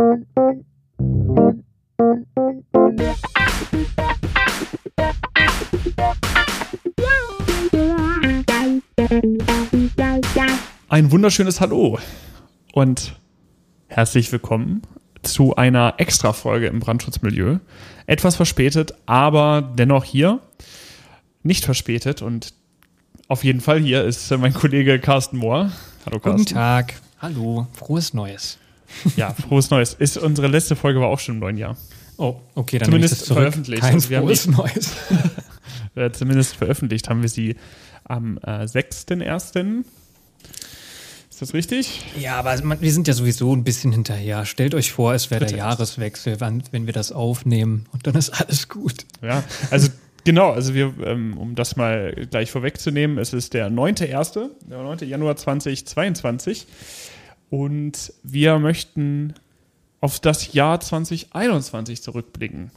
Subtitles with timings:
[0.00, 0.06] Ein
[11.10, 11.98] wunderschönes Hallo
[12.72, 13.16] und
[13.88, 14.82] herzlich willkommen
[15.22, 17.58] zu einer Extra-Folge im Brandschutzmilieu.
[18.06, 20.38] Etwas verspätet, aber dennoch hier.
[21.42, 22.54] Nicht verspätet und
[23.26, 25.72] auf jeden Fall hier ist mein Kollege Carsten Mohr.
[26.06, 26.44] Hallo Carsten.
[26.44, 26.94] Guten Tag.
[27.20, 27.66] Hallo.
[27.72, 28.58] Frohes Neues.
[29.16, 29.94] Ja, frohes Neues.
[29.94, 31.76] Ist unsere letzte Folge war auch schon im neuen Jahr.
[32.16, 33.82] Oh, okay, dann zumindest veröffentlicht.
[33.82, 34.92] Kein also frohes Neues.
[36.12, 37.56] zumindest veröffentlicht haben wir sie
[38.04, 39.84] am äh, 6.1.
[41.30, 42.02] Ist das richtig?
[42.18, 44.44] Ja, aber man, wir sind ja sowieso ein bisschen hinterher.
[44.44, 48.30] Stellt euch vor, es wäre der Jahreswechsel, wann, wenn wir das aufnehmen und dann ist
[48.30, 49.06] alles gut.
[49.22, 49.88] Ja, also
[50.24, 55.08] genau, also wir, ähm, um das mal gleich vorwegzunehmen, es ist der 9.1., der 9.
[55.08, 56.66] Januar 2022
[57.50, 59.34] und wir möchten
[60.00, 62.70] auf das Jahr 2021 zurückblicken.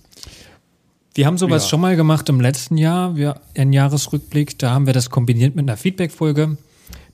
[1.14, 1.69] Wir haben sowas ja.
[1.69, 5.64] schon mal gemacht im letzten Jahr, wir, ein Jahresrückblick, da haben wir das kombiniert mit
[5.64, 6.58] einer Feedback-Folge.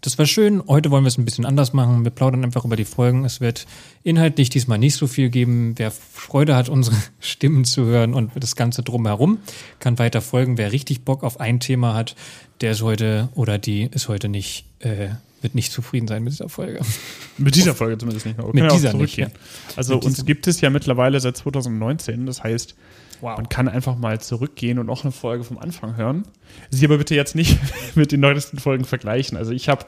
[0.02, 0.62] Das war schön.
[0.68, 2.04] Heute wollen wir es ein bisschen anders machen.
[2.04, 3.26] Wir plaudern einfach über die Folgen.
[3.26, 3.66] Es wird
[4.04, 5.74] inhaltlich diesmal nicht so viel geben.
[5.78, 9.40] Wer Freude hat, unsere Stimmen zu hören und das Ganze drumherum,
[9.80, 10.58] kann weiter folgen.
[10.58, 12.16] Wer richtig Bock auf ein Thema hat,
[12.62, 15.10] der ist heute oder die ist heute nicht, äh,
[15.42, 16.80] wird nicht zufrieden sein mit dieser Folge.
[17.38, 18.38] Mit dieser Folge zumindest nicht.
[18.40, 19.28] Wir mit dieser nicht, ja.
[19.76, 22.26] Also mit uns gibt es ja mittlerweile seit 2019.
[22.26, 22.76] Das heißt,
[23.22, 23.38] Wow.
[23.38, 26.24] Man kann einfach mal zurückgehen und auch eine Folge vom Anfang hören.
[26.70, 27.58] Sie aber bitte jetzt nicht
[27.96, 29.38] mit den neuesten Folgen vergleichen.
[29.38, 29.86] Also ich habe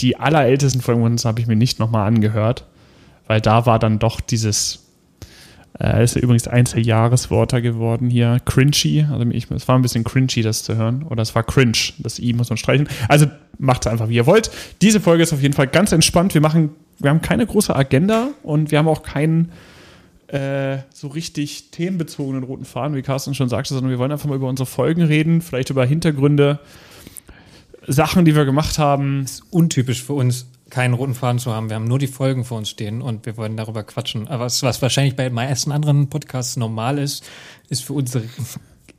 [0.00, 2.66] die allerältesten Folgen uns habe ich mir nicht nochmal angehört,
[3.26, 4.86] weil da war dann doch dieses,
[5.78, 9.06] äh, ist ja übrigens eins der Jahresworte geworden hier, cringy.
[9.10, 11.04] Also ich, es war ein bisschen cringy, das zu hören.
[11.04, 12.88] Oder es war cringe, das I muss man streichen.
[13.08, 13.26] Also
[13.58, 14.50] macht es einfach, wie ihr wollt.
[14.82, 16.34] Diese Folge ist auf jeden Fall ganz entspannt.
[16.34, 19.52] Wir machen, wir haben keine große Agenda und wir haben auch keinen
[20.28, 24.36] äh, so richtig themenbezogenen roten Faden, wie Carsten schon sagte, sondern wir wollen einfach mal
[24.36, 26.60] über unsere Folgen reden, vielleicht über Hintergründe,
[27.86, 29.22] Sachen, die wir gemacht haben.
[29.24, 31.68] Es ist untypisch für uns, keinen roten Faden zu haben.
[31.68, 34.26] Wir haben nur die Folgen vor uns stehen und wir wollen darüber quatschen.
[34.28, 37.24] Aber was, was wahrscheinlich bei meisten anderen Podcasts normal ist,
[37.68, 38.24] ist für unsere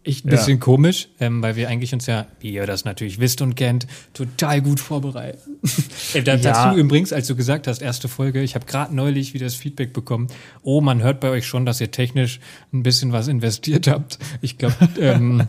[0.05, 0.63] echt ein bisschen ja.
[0.63, 4.61] komisch, ähm, weil wir eigentlich uns ja, wie ihr das natürlich wisst und kennt, total
[4.61, 5.57] gut vorbereiten.
[6.13, 6.53] äh, da, ja.
[6.53, 9.93] Dazu übrigens, als du gesagt hast, erste Folge, ich habe gerade neulich wieder das Feedback
[9.93, 10.27] bekommen,
[10.63, 12.39] oh, man hört bei euch schon, dass ihr technisch
[12.73, 14.19] ein bisschen was investiert habt.
[14.41, 15.47] Ich glaube, ähm,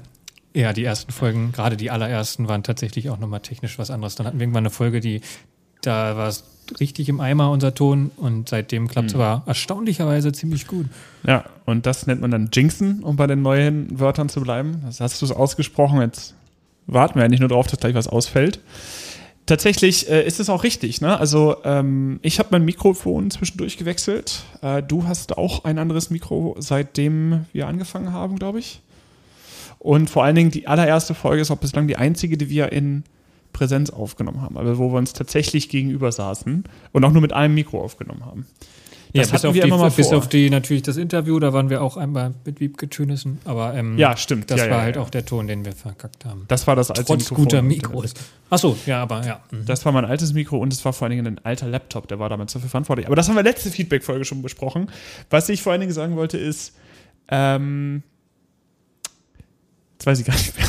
[0.54, 4.14] ja, die ersten Folgen, gerade die allerersten, waren tatsächlich auch nochmal technisch was anderes.
[4.14, 5.20] Dann hatten wir irgendwann eine Folge, die
[5.86, 6.44] da war es
[6.80, 8.10] richtig im Eimer, unser Ton.
[8.16, 9.20] Und seitdem klappt es mhm.
[9.20, 10.86] aber erstaunlicherweise ziemlich gut.
[11.26, 14.82] Ja, und das nennt man dann Jinxen, um bei den neuen Wörtern zu bleiben.
[14.84, 16.00] Das hast du es ausgesprochen.
[16.00, 16.34] Jetzt
[16.86, 18.60] warten wir ja nicht nur darauf, dass gleich was ausfällt.
[19.46, 21.00] Tatsächlich äh, ist es auch richtig.
[21.00, 21.18] Ne?
[21.18, 24.42] Also ähm, ich habe mein Mikrofon zwischendurch gewechselt.
[24.60, 28.80] Äh, du hast auch ein anderes Mikro, seitdem wir angefangen haben, glaube ich.
[29.78, 33.04] Und vor allen Dingen die allererste Folge ist auch bislang die einzige, die wir in
[33.56, 37.54] Präsenz aufgenommen haben, also wo wir uns tatsächlich gegenüber saßen und auch nur mit einem
[37.54, 38.46] Mikro aufgenommen haben.
[39.14, 41.70] Das ja, bis auf, die, immer mal bis auf die natürlich das Interview, da waren
[41.70, 44.50] wir auch einmal mit Wiebke Tünissen, aber ähm, ja, stimmt.
[44.50, 46.44] Das ja, war ja, halt auch der Ton, den wir verkackt haben.
[46.48, 47.44] Das war das alte Trotz Mikrofon.
[47.44, 48.12] guter Mikros.
[48.50, 49.40] Achso, ja, aber ja.
[49.50, 49.64] Mhm.
[49.64, 52.18] Das war mein altes Mikro und es war vor allen Dingen ein alter Laptop, der
[52.18, 53.06] war damit dafür verantwortlich.
[53.06, 54.90] Aber das haben wir letzte Feedback-Folge schon besprochen.
[55.30, 56.74] Was ich vor allen Dingen sagen wollte ist,
[57.28, 58.02] ähm,
[59.94, 60.66] jetzt weiß ich gar nicht mehr.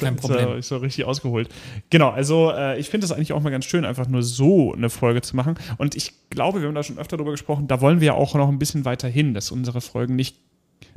[0.00, 0.58] Kein Problem.
[0.58, 1.48] Ist so richtig ausgeholt.
[1.90, 4.90] Genau, also äh, ich finde es eigentlich auch mal ganz schön, einfach nur so eine
[4.90, 5.56] Folge zu machen.
[5.78, 8.34] Und ich glaube, wir haben da schon öfter drüber gesprochen, da wollen wir ja auch
[8.34, 10.36] noch ein bisschen weiter hin, dass unsere Folgen nicht,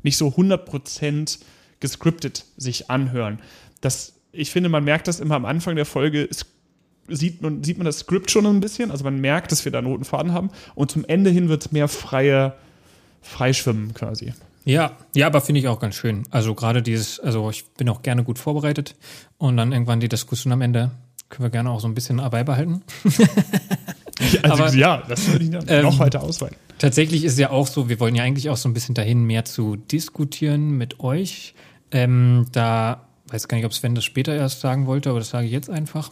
[0.03, 1.39] nicht so 100%
[1.79, 3.39] gescriptet sich anhören.
[3.81, 6.27] Das, ich finde, man merkt das immer am Anfang der Folge,
[7.07, 9.77] sieht man, sieht man das Skript schon ein bisschen, also man merkt, dass wir da
[9.79, 10.49] einen roten Faden haben.
[10.75, 12.53] Und zum Ende hin wird es mehr freie,
[13.21, 14.33] freischwimmen quasi.
[14.67, 16.23] Ja, ja, aber finde ich auch ganz schön.
[16.29, 18.95] Also gerade dieses, also ich bin auch gerne gut vorbereitet
[19.37, 20.91] und dann irgendwann die Diskussion am Ende
[21.29, 22.83] können wir gerne auch so ein bisschen beibehalten.
[24.43, 26.57] also, aber, ja, das würde ich noch ähm, weiter ausweiten.
[26.79, 29.45] Tatsächlich ist ja auch so, wir wollen ja eigentlich auch so ein bisschen dahin, mehr
[29.45, 31.53] zu diskutieren mit euch.
[31.91, 35.45] Ähm, da weiß gar nicht, ob Sven das später erst sagen wollte, aber das sage
[35.45, 36.09] ich jetzt einfach.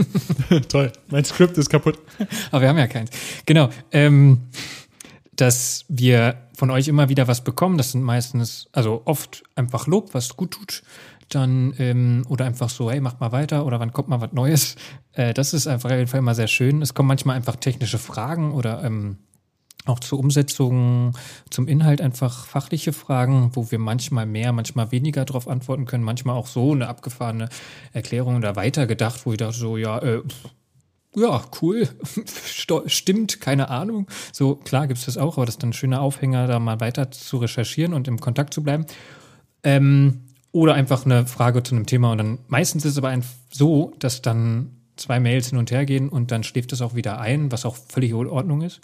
[0.68, 1.98] Toll, mein Skript ist kaputt.
[2.50, 3.10] aber wir haben ja keins.
[3.46, 3.70] Genau.
[3.90, 4.42] Ähm,
[5.36, 7.78] dass wir von euch immer wieder was bekommen.
[7.78, 10.82] Das sind meistens, also oft einfach Lob, was gut tut.
[11.28, 14.76] Dann, ähm, oder einfach so, hey, macht mal weiter oder wann kommt mal was Neues.
[15.12, 16.82] Äh, das ist einfach auf jeden Fall immer sehr schön.
[16.82, 19.16] Es kommen manchmal einfach technische Fragen oder ähm,
[19.86, 21.16] auch zur Umsetzung,
[21.48, 26.36] zum Inhalt einfach fachliche Fragen, wo wir manchmal mehr, manchmal weniger darauf antworten können, manchmal
[26.36, 27.48] auch so eine abgefahrene
[27.94, 30.20] Erklärung oder weitergedacht, wo ich dachte so, ja, äh,
[31.16, 31.88] ja, cool,
[32.86, 34.06] stimmt, keine Ahnung.
[34.32, 36.80] So, klar gibt es das auch, aber das ist dann ein schöner Aufhänger, da mal
[36.80, 38.86] weiter zu recherchieren und im Kontakt zu bleiben.
[39.62, 40.22] Ähm,
[40.52, 43.18] oder einfach eine Frage zu einem Thema und dann meistens ist es aber
[43.50, 47.20] so, dass dann zwei Mails hin und her gehen und dann schläft es auch wieder
[47.20, 48.80] ein, was auch völlig in Ordnung ist.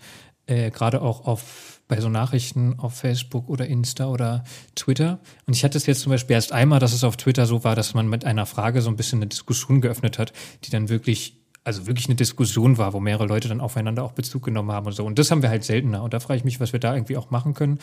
[0.46, 4.44] Äh, Gerade auch auf bei so Nachrichten auf Facebook oder Insta oder
[4.74, 5.20] Twitter.
[5.46, 7.76] Und ich hatte es jetzt zum Beispiel erst einmal, dass es auf Twitter so war,
[7.76, 10.32] dass man mit einer Frage so ein bisschen eine Diskussion geöffnet hat,
[10.64, 14.44] die dann wirklich also wirklich eine Diskussion war, wo mehrere Leute dann aufeinander auch Bezug
[14.44, 15.04] genommen haben und so.
[15.04, 16.02] Und das haben wir halt seltener.
[16.02, 17.78] Und da frage ich mich, was wir da irgendwie auch machen können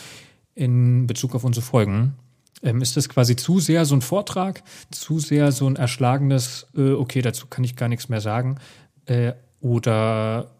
[0.56, 2.16] in Bezug auf unsere Folgen.
[2.62, 6.92] Ähm, ist das quasi zu sehr so ein Vortrag, zu sehr so ein erschlagenes, äh,
[6.92, 8.58] okay, dazu kann ich gar nichts mehr sagen?
[9.06, 10.52] Äh, oder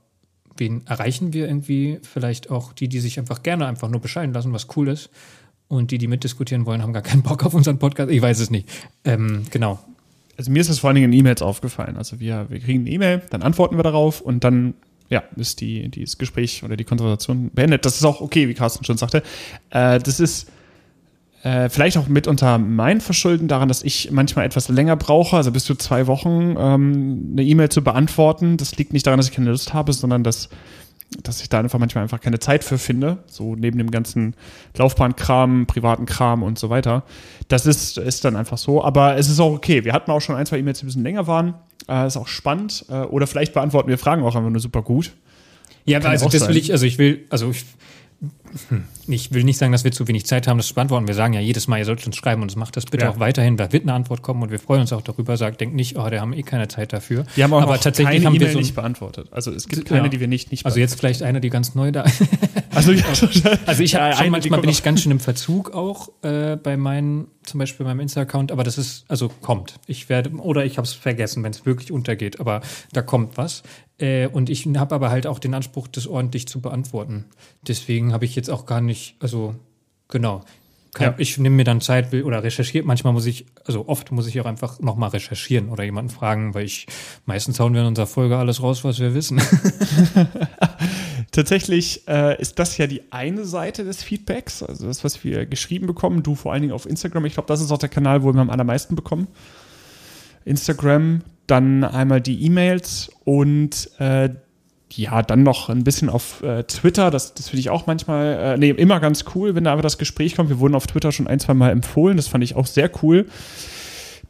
[0.56, 2.00] wen erreichen wir irgendwie?
[2.04, 5.10] Vielleicht auch die, die sich einfach gerne einfach nur bescheiden lassen, was cool ist.
[5.68, 8.10] Und die, die mitdiskutieren wollen, haben gar keinen Bock auf unseren Podcast.
[8.12, 8.70] Ich weiß es nicht.
[9.04, 9.80] Ähm, genau
[10.40, 11.98] also mir ist das vor allen Dingen in E-Mails aufgefallen.
[11.98, 14.74] Also wir, wir kriegen eine E-Mail, dann antworten wir darauf und dann
[15.10, 17.86] ja, ist die, dieses Gespräch oder die Konversation beendet.
[17.86, 19.22] Das ist auch okay, wie Carsten schon sagte.
[19.70, 20.50] Äh, das ist
[21.44, 25.66] äh, vielleicht auch mitunter mein Verschulden daran, dass ich manchmal etwas länger brauche, also bis
[25.66, 28.56] zu zwei Wochen ähm, eine E-Mail zu beantworten.
[28.56, 30.48] Das liegt nicht daran, dass ich keine Lust habe, sondern dass
[31.24, 34.36] dass ich da einfach manchmal einfach keine Zeit für finde, so neben dem ganzen
[34.78, 37.04] Laufbahnkram, privaten Kram und so weiter.
[37.48, 39.84] Das ist, ist dann einfach so, aber es ist auch okay.
[39.86, 41.56] Wir hatten auch schon ein, zwei E-Mails, die ein bisschen länger waren.
[41.88, 42.86] Äh, ist auch spannend.
[42.90, 45.14] Äh, oder vielleicht beantworten wir Fragen auch einfach nur super gut.
[45.86, 47.66] Ja, Kann also das will ich, also ich will, also ich.
[49.08, 51.08] Ich will nicht sagen, dass wir zu wenig Zeit haben, das zu beantworten.
[51.08, 53.12] Wir sagen ja jedes Mal, ihr sollt uns schreiben und es macht das bitte ja.
[53.12, 53.56] auch weiterhin.
[53.56, 55.38] Da wird eine Antwort kommen und wir freuen uns auch darüber.
[55.38, 57.26] Sagt, denkt nicht, oh, der haben eh keine Zeit dafür.
[57.36, 59.30] Wir haben auch Aber tatsächlich keine haben e wir so nicht beantwortet.
[59.32, 60.08] Also es gibt keine, ja.
[60.10, 62.04] die wir nicht nicht Also jetzt vielleicht eine, die ganz neu da.
[62.76, 63.06] also, ja.
[63.66, 67.28] also ich habe ja, manchmal bin ich ganz schön im Verzug auch äh, bei meinen
[67.44, 69.76] zum Beispiel beim Insta-Account, aber das ist, also kommt.
[69.88, 72.62] Ich werde, oder ich habe es vergessen, wenn es wirklich untergeht, aber
[72.94, 73.64] da kommt was.
[74.00, 77.26] Äh, und ich habe aber halt auch den Anspruch, das ordentlich zu beantworten.
[77.68, 79.56] Deswegen habe ich jetzt auch gar nicht, also
[80.08, 80.44] genau.
[81.00, 81.14] Ja.
[81.18, 82.86] Ich nehme mir dann Zeit oder recherchiert.
[82.86, 86.66] Manchmal muss ich, also oft muss ich auch einfach nochmal recherchieren oder jemanden fragen, weil
[86.66, 86.88] ich
[87.26, 89.40] meistens hauen wir in unserer Folge alles raus, was wir wissen.
[91.32, 95.86] Tatsächlich äh, ist das ja die eine Seite des Feedbacks, also das, was wir geschrieben
[95.86, 96.24] bekommen.
[96.24, 97.26] Du vor allen Dingen auf Instagram.
[97.26, 99.28] Ich glaube, das ist auch der Kanal, wo wir am allermeisten bekommen.
[100.44, 104.30] Instagram, dann einmal die E-Mails und äh,
[104.92, 107.12] ja, dann noch ein bisschen auf äh, Twitter.
[107.12, 109.98] Das, das finde ich auch manchmal, äh, nee, immer ganz cool, wenn da aber das
[109.98, 110.50] Gespräch kommt.
[110.50, 112.18] Wir wurden auf Twitter schon ein, zwei Mal empfohlen.
[112.18, 113.28] Das fand ich auch sehr cool.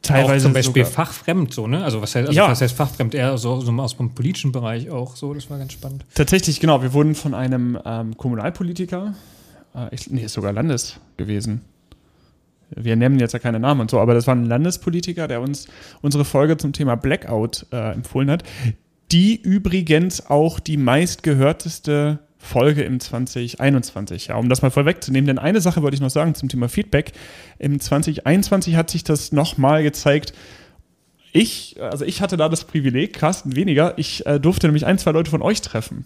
[0.01, 1.05] Teilweise auch zum Beispiel sogar.
[1.05, 1.83] fachfremd, so, ne?
[1.83, 2.49] Also was heißt, also ja.
[2.49, 3.13] was heißt fachfremd?
[3.13, 5.33] Eher so, so aus dem politischen Bereich auch so.
[5.33, 6.05] Das war ganz spannend.
[6.13, 6.81] Tatsächlich, genau.
[6.81, 9.13] Wir wurden von einem ähm, Kommunalpolitiker,
[9.75, 11.61] äh, ich, nee, ist sogar Landes gewesen.
[12.75, 15.67] Wir nennen jetzt ja keine Namen und so, aber das war ein Landespolitiker, der uns
[16.01, 18.43] unsere Folge zum Thema Blackout äh, empfohlen hat
[19.11, 24.27] die übrigens auch die meistgehörteste Folge im 2021.
[24.27, 27.11] Ja, um das mal vorwegzunehmen, denn eine Sache wollte ich noch sagen zum Thema Feedback.
[27.57, 30.33] Im 2021 hat sich das nochmal gezeigt.
[31.31, 35.11] Ich, also ich hatte da das Privileg, Carsten weniger, ich äh, durfte nämlich ein, zwei
[35.11, 36.05] Leute von euch treffen.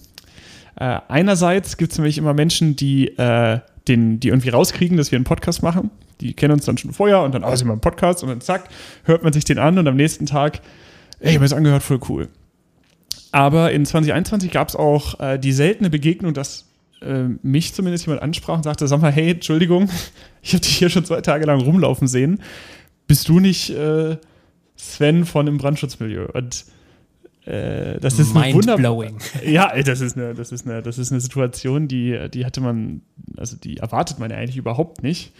[0.75, 5.17] Äh, einerseits gibt es nämlich immer Menschen, die, äh, den, die irgendwie rauskriegen, dass wir
[5.17, 5.91] einen Podcast machen.
[6.21, 8.41] Die kennen uns dann schon vorher und dann, oh, sind wir im Podcast und dann
[8.41, 8.69] zack,
[9.03, 10.61] hört man sich den an und am nächsten Tag,
[11.19, 12.29] ey, ich habe es angehört, voll cool.
[13.31, 16.65] Aber in 2021 gab es auch äh, die seltene Begegnung, dass
[17.01, 19.89] äh, mich zumindest jemand ansprach und sagte, sag mal, hey, Entschuldigung,
[20.41, 22.41] ich habe dich hier schon zwei Tage lang rumlaufen sehen.
[23.07, 24.17] Bist du nicht äh,
[24.75, 26.27] Sven von im Brandschutzmilieu?
[26.33, 26.65] Und
[27.45, 29.17] äh, das ist Mind blowing.
[29.45, 33.01] Ja, das ist eine, das ist eine, das ist eine Situation, die, die hatte man,
[33.35, 35.33] also die erwartet man ja eigentlich überhaupt nicht.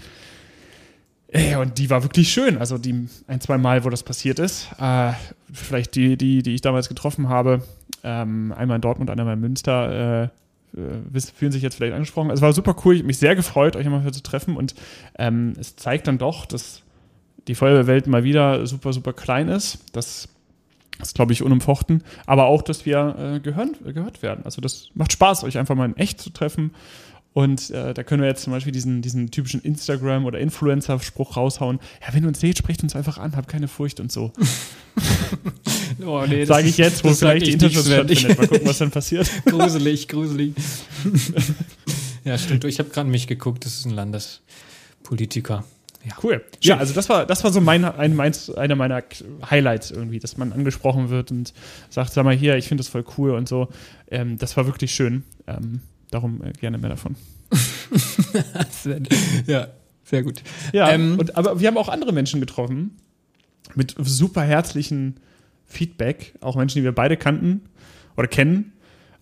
[1.34, 2.60] Ey, und die war wirklich schön.
[2.60, 4.70] Also die ein, zwei Mal, wo das passiert ist.
[4.80, 5.14] Äh,
[5.52, 7.64] vielleicht die, die, die ich damals getroffen habe,
[8.04, 10.30] ähm, einmal in Dortmund, einmal in Münster,
[10.76, 12.30] äh, äh fühlen sich jetzt vielleicht angesprochen.
[12.30, 14.56] Es war super cool, ich habe mich sehr gefreut, euch immer zu treffen.
[14.56, 14.76] Und
[15.18, 16.84] ähm, es zeigt dann doch, dass
[17.48, 19.80] die Feuerwehrwelt mal wieder super, super klein ist.
[19.92, 20.30] Das
[21.02, 22.04] ist, glaube ich, unumfochten.
[22.28, 24.46] Aber auch, dass wir äh, gehören, gehört werden.
[24.46, 26.76] Also das macht Spaß, euch einfach mal in echt zu treffen
[27.34, 31.80] und äh, da können wir jetzt zum Beispiel diesen, diesen typischen Instagram- oder Influencer-Spruch raushauen.
[32.06, 34.32] Ja, wenn ihr uns seht, sprecht uns einfach an, habt keine Furcht und so.
[36.06, 38.38] oh, nee, Sage ich jetzt, wo vielleicht die Interschutz stattfindet.
[38.38, 39.30] Mal gucken, was dann passiert.
[39.46, 40.54] gruselig, gruselig.
[42.24, 42.66] ja, stimmt.
[42.66, 45.64] Ich habe gerade mich geguckt, das ist ein Landespolitiker.
[46.06, 46.14] Ja.
[46.22, 46.44] Cool.
[46.62, 49.02] Ja, also das war, das war so mein, ein, meins, einer meiner
[49.50, 51.54] Highlights irgendwie, dass man angesprochen wird und
[51.90, 53.70] sagt, sag mal hier, ich finde das voll cool und so.
[54.12, 55.24] Ähm, das war wirklich schön.
[55.48, 55.80] Ähm,
[56.14, 57.16] Darum äh, gerne mehr davon.
[59.48, 59.68] ja,
[60.04, 60.44] sehr gut.
[60.72, 62.98] Ja, ähm, und, aber wir haben auch andere Menschen getroffen
[63.76, 65.16] mit super herzlichen
[65.66, 67.62] Feedback, auch Menschen, die wir beide kannten.
[68.16, 68.74] oder kennen,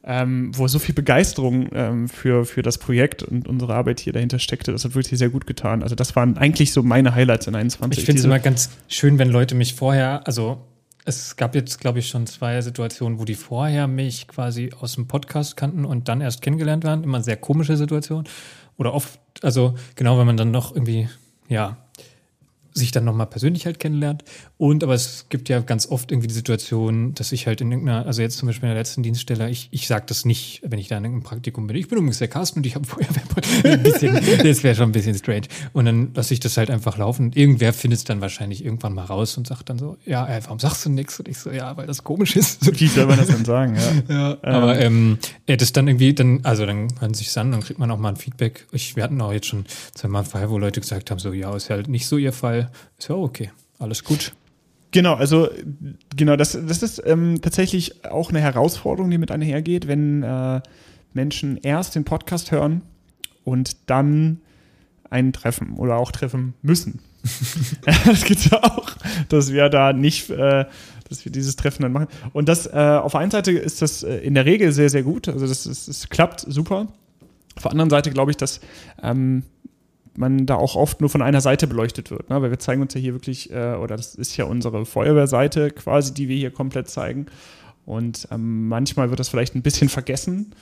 [0.04, 4.40] ähm, wo so viel Begeisterung ähm, für, für das Projekt und unsere Arbeit hier dahinter
[4.40, 4.72] steckte.
[4.72, 5.84] Das hat wirklich sehr gut getan.
[5.84, 8.00] Also das waren eigentlich so meine Highlights in 21.
[8.00, 10.66] Ich finde es immer ganz schön, wenn Leute mich vorher, also
[11.06, 15.08] es gab jetzt, glaube ich, schon zwei Situationen, wo die vorher mich quasi aus dem
[15.08, 17.04] Podcast kannten und dann erst kennengelernt waren.
[17.04, 18.28] Immer sehr komische Situationen.
[18.78, 21.10] Oder oft, also genau, wenn man dann noch irgendwie,
[21.48, 21.78] ja,
[22.74, 24.24] sich dann nochmal persönlich halt kennenlernt.
[24.62, 28.06] Und aber es gibt ja ganz oft irgendwie die Situation, dass ich halt in irgendeiner,
[28.06, 30.88] also jetzt zum Beispiel in der letzten Dienststelle, ich, ich sage das nicht, wenn ich
[30.88, 31.76] da in irgendeinem Praktikum bin.
[31.78, 32.86] Ich bin übrigens der Carsten und ich habe
[33.82, 34.14] bisschen,
[34.44, 35.48] das wäre schon ein bisschen strange.
[35.74, 37.26] Und dann lasse ich das halt einfach laufen.
[37.26, 40.44] Und irgendwer findet es dann wahrscheinlich irgendwann mal raus und sagt dann so, ja, ey,
[40.44, 41.18] warum sagst du nichts?
[41.18, 42.80] Und ich so, ja, weil das komisch ist.
[42.80, 43.76] Wie soll man das dann sagen,
[44.08, 44.38] ja.
[44.38, 45.18] ja aber ähm,
[45.50, 48.10] ja, das dann irgendwie, dann, also dann hören sich an, dann kriegt man auch mal
[48.10, 48.68] ein Feedback.
[48.74, 49.66] Ich, wir hatten auch jetzt schon
[49.96, 52.70] zweimal einen Fall, wo Leute gesagt haben, so, ja, ist halt nicht so ihr Fall
[53.00, 53.50] ist ja okay.
[53.80, 54.34] Alles gut.
[54.92, 55.50] Genau, also
[56.16, 60.62] genau, das, das ist ähm, tatsächlich auch eine Herausforderung, die mit einhergeht, wenn äh,
[61.14, 62.82] Menschen erst den Podcast hören
[63.46, 64.42] und dann
[65.10, 67.00] einen treffen oder auch treffen müssen.
[68.06, 68.96] das gibt ja auch,
[69.30, 70.66] dass wir da nicht, äh,
[71.08, 72.08] dass wir dieses Treffen dann machen.
[72.34, 75.04] Und das äh, auf der einen Seite ist das äh, in der Regel sehr, sehr
[75.04, 75.28] gut.
[75.28, 76.88] Also das, das, das klappt super.
[77.56, 78.60] Auf der anderen Seite glaube ich, dass
[79.04, 79.44] ähm,
[80.16, 82.30] man da auch oft nur von einer Seite beleuchtet wird.
[82.30, 82.42] Ne?
[82.42, 86.14] Weil wir zeigen uns ja hier wirklich, äh, oder das ist ja unsere Feuerwehrseite quasi,
[86.14, 87.28] die wir hier komplett zeigen.
[87.86, 90.54] Und ähm, manchmal wird das vielleicht ein bisschen vergessen,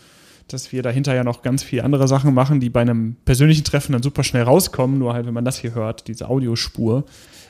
[0.48, 3.94] dass wir dahinter ja noch ganz viele andere Sachen machen, die bei einem persönlichen Treffen
[3.94, 4.98] dann super schnell rauskommen.
[4.98, 7.06] Nur halt, wenn man das hier hört, diese Audiospur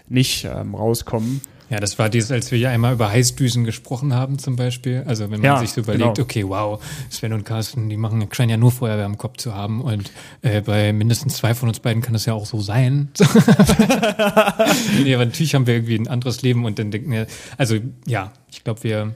[0.08, 1.41] nicht ähm, rauskommen.
[1.70, 5.04] Ja, das war dieses, als wir ja einmal über Heißdüsen gesprochen haben zum Beispiel.
[5.06, 6.26] Also wenn man ja, sich so überlegt, genau.
[6.26, 9.82] okay, wow, Sven und Carsten, die machen, scheinen ja nur Feuerwehr im Kopf zu haben
[9.82, 10.12] und
[10.42, 13.10] äh, bei mindestens zwei von uns beiden kann das ja auch so sein.
[15.04, 18.32] nee, aber natürlich haben wir irgendwie ein anderes Leben und dann denken wir, also ja,
[18.52, 19.14] ich glaube, wir,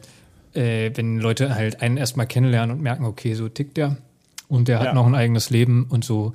[0.54, 3.98] äh, wenn Leute halt einen erstmal kennenlernen und merken, okay, so tickt der
[4.48, 4.94] und der hat ja.
[4.94, 6.34] noch ein eigenes Leben und so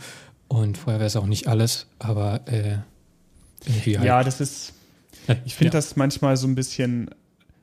[0.49, 2.79] und Feuerwehr ist auch nicht alles, aber äh,
[3.67, 4.07] irgendwie halt.
[4.07, 4.73] Ja, das ist
[5.45, 5.79] ich finde ja.
[5.79, 7.11] das manchmal so ein bisschen,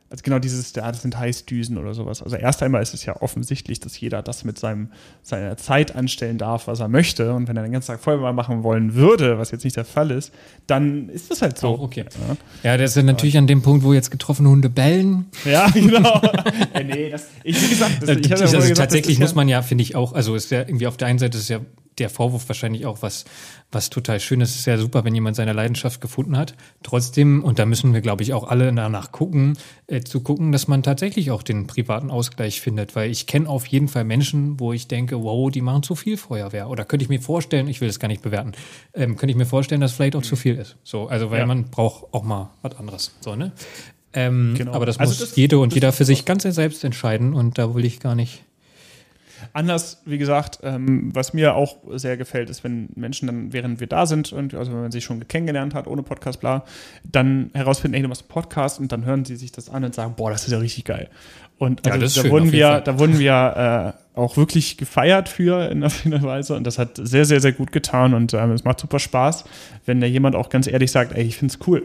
[0.10, 2.22] also genau dieses, ja, das sind Heißdüsen oder sowas.
[2.22, 4.89] Also erst einmal ist es ja offensichtlich, dass jeder das mit seinem,
[5.24, 7.34] seiner Zeit anstellen darf, was er möchte.
[7.34, 10.12] Und wenn er den ganzen Tag Feuerwehr machen wollen würde, was jetzt nicht der Fall
[10.12, 10.31] ist,
[10.67, 11.69] dann ist das halt so.
[11.69, 12.05] Oh, okay.
[12.27, 15.25] Ja, ja das ist natürlich an dem Punkt, wo jetzt getroffene Hunde bellen.
[15.43, 16.22] Ja, genau.
[16.74, 19.62] ja, nee, das, ich, wie gesagt, das, ich also, ja gesagt, tatsächlich muss man ja,
[19.63, 21.60] finde ich auch, also ist ja irgendwie auf der einen Seite ist ja
[21.98, 23.25] der Vorwurf wahrscheinlich auch was,
[23.72, 24.52] was total schön ist.
[24.52, 26.56] Es ist ja super, wenn jemand seine Leidenschaft gefunden hat.
[26.84, 30.68] Trotzdem, und da müssen wir, glaube ich, auch alle danach gucken, äh, zu gucken, dass
[30.68, 32.96] man tatsächlich auch den privaten Ausgleich findet.
[32.96, 36.18] Weil ich kenne auf jeden Fall Menschen, wo ich denke, wow, die machen zu viel
[36.18, 36.70] Feuerwehr.
[36.70, 38.54] Oder könnte ich mir vorstellen, ich will das gar nicht bewerten,
[38.94, 40.78] ähm, könnte ich mir vorstellen, dass vielleicht auch zu viel ist.
[40.84, 41.46] So, also weil ja.
[41.46, 43.16] man braucht auch mal was anderes.
[43.22, 43.52] So, ne?
[44.16, 44.74] Ähm, genau.
[44.74, 47.75] Aber das also muss das, jede und jeder für sich ganz selbst entscheiden und da
[47.75, 48.45] will ich gar nicht
[49.56, 53.88] Anders, wie gesagt, ähm, was mir auch sehr gefällt, ist, wenn Menschen dann, während wir
[53.88, 56.66] da sind, und also wenn man sich schon kennengelernt hat, ohne Podcast, bla,
[57.10, 60.16] dann herausfinden, ey, du machst Podcast und dann hören sie sich das an und sagen,
[60.18, 61.10] boah, das ist ja richtig geil.
[61.58, 65.72] Und also, ja, da, schön, wurden wir, da wurden wir äh, auch wirklich gefeiert für
[65.72, 68.82] in einer Weise und das hat sehr, sehr, sehr gut getan und ähm, es macht
[68.82, 69.46] super Spaß,
[69.86, 71.84] wenn da jemand auch ganz ehrlich sagt, ey, ich finde es cool.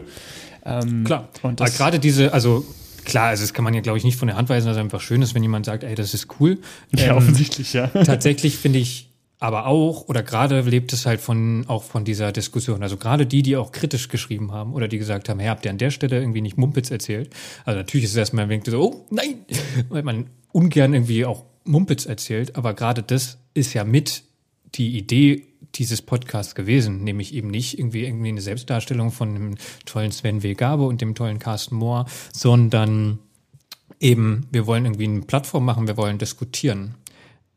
[0.65, 1.29] Ähm, Klar.
[1.41, 2.65] Und gerade diese, also
[3.05, 4.81] Klar, also das kann man ja, glaube ich, nicht von der Hand weisen, dass es
[4.81, 6.59] einfach schön ist, wenn jemand sagt, ey, das ist cool.
[6.95, 7.87] Ja, ähm, offensichtlich, ja.
[8.05, 12.83] Tatsächlich finde ich aber auch, oder gerade lebt es halt von, auch von dieser Diskussion.
[12.83, 15.71] Also gerade die, die auch kritisch geschrieben haben oder die gesagt haben, hey, habt ihr
[15.71, 17.33] an der Stelle irgendwie nicht Mumpitz erzählt?
[17.65, 19.45] Also natürlich ist es erstmal ein so, oh, nein!
[19.89, 24.23] Weil man ungern irgendwie auch Mumpitz erzählt, aber gerade das ist ja mit
[24.75, 30.11] die Idee dieses Podcasts gewesen, nämlich eben nicht irgendwie irgendwie eine Selbstdarstellung von dem tollen
[30.11, 30.53] Sven W.
[30.53, 33.19] Gabe und dem tollen Carsten Mohr, sondern
[33.99, 36.95] eben, wir wollen irgendwie eine Plattform machen, wir wollen diskutieren.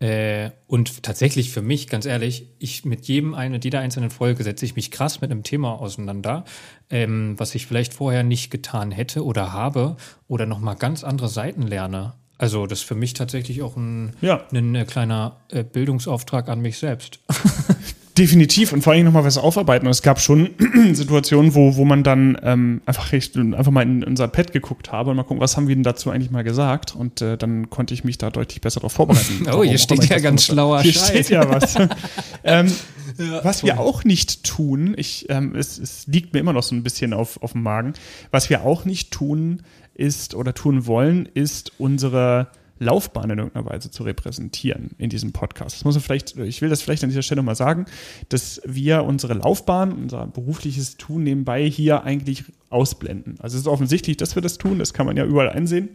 [0.00, 4.42] Äh, und tatsächlich für mich, ganz ehrlich, ich mit jedem einen, mit jeder einzelnen Folge
[4.42, 6.44] setze ich mich krass mit einem Thema auseinander,
[6.90, 11.62] ähm, was ich vielleicht vorher nicht getan hätte oder habe oder nochmal ganz andere Seiten
[11.62, 12.14] lerne.
[12.37, 14.44] Also das ist für mich tatsächlich auch ein, ja.
[14.52, 17.21] ein, ein kleiner äh, Bildungsauftrag an mich selbst.
[18.16, 19.87] Definitiv und vor allem nochmal was aufarbeiten.
[19.87, 20.50] Und es gab schon
[20.92, 25.16] Situationen, wo, wo man dann ähm, einfach, einfach mal in unser Pad geguckt habe und
[25.16, 26.94] mal gucken, was haben wir denn dazu eigentlich mal gesagt.
[26.94, 29.49] Und äh, dann konnte ich mich da deutlich besser darauf vorbereiten.
[29.52, 31.09] oh, hier steht ja ganz schlauer Hier Scheiß.
[31.09, 31.75] steht ja was.
[32.44, 32.71] ähm,
[33.18, 36.75] ja, was wir auch nicht tun, ich, ähm, es, es liegt mir immer noch so
[36.75, 37.94] ein bisschen auf, auf dem Magen,
[38.30, 39.62] was wir auch nicht tun
[39.94, 45.76] ist oder tun wollen, ist unsere Laufbahn in irgendeiner Weise zu repräsentieren in diesem Podcast.
[45.76, 47.86] Das muss man vielleicht, ich will das vielleicht an dieser Stelle mal sagen,
[48.28, 53.36] dass wir unsere Laufbahn, unser berufliches Tun nebenbei hier eigentlich ausblenden.
[53.40, 55.90] Also es ist offensichtlich, dass wir das tun, das kann man ja überall einsehen.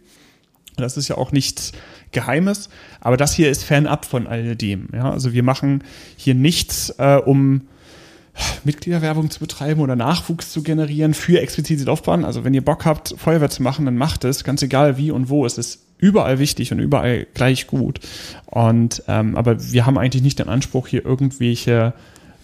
[0.78, 1.74] Das ist ja auch nichts
[2.12, 2.70] Geheimes,
[3.02, 4.88] aber das hier ist fernab von alledem.
[4.94, 5.12] Ja?
[5.12, 5.84] Also wir machen
[6.16, 7.68] hier nichts, äh, um
[8.64, 12.26] Mitgliederwerbung zu betreiben oder Nachwuchs zu generieren für explizite Laufbahnen.
[12.26, 15.28] Also wenn ihr Bock habt, Feuerwehr zu machen, dann macht es, ganz egal wie und
[15.28, 15.46] wo.
[15.46, 18.00] Es ist überall wichtig und überall gleich gut.
[18.46, 21.94] Und ähm, aber wir haben eigentlich nicht den Anspruch, hier irgendwelche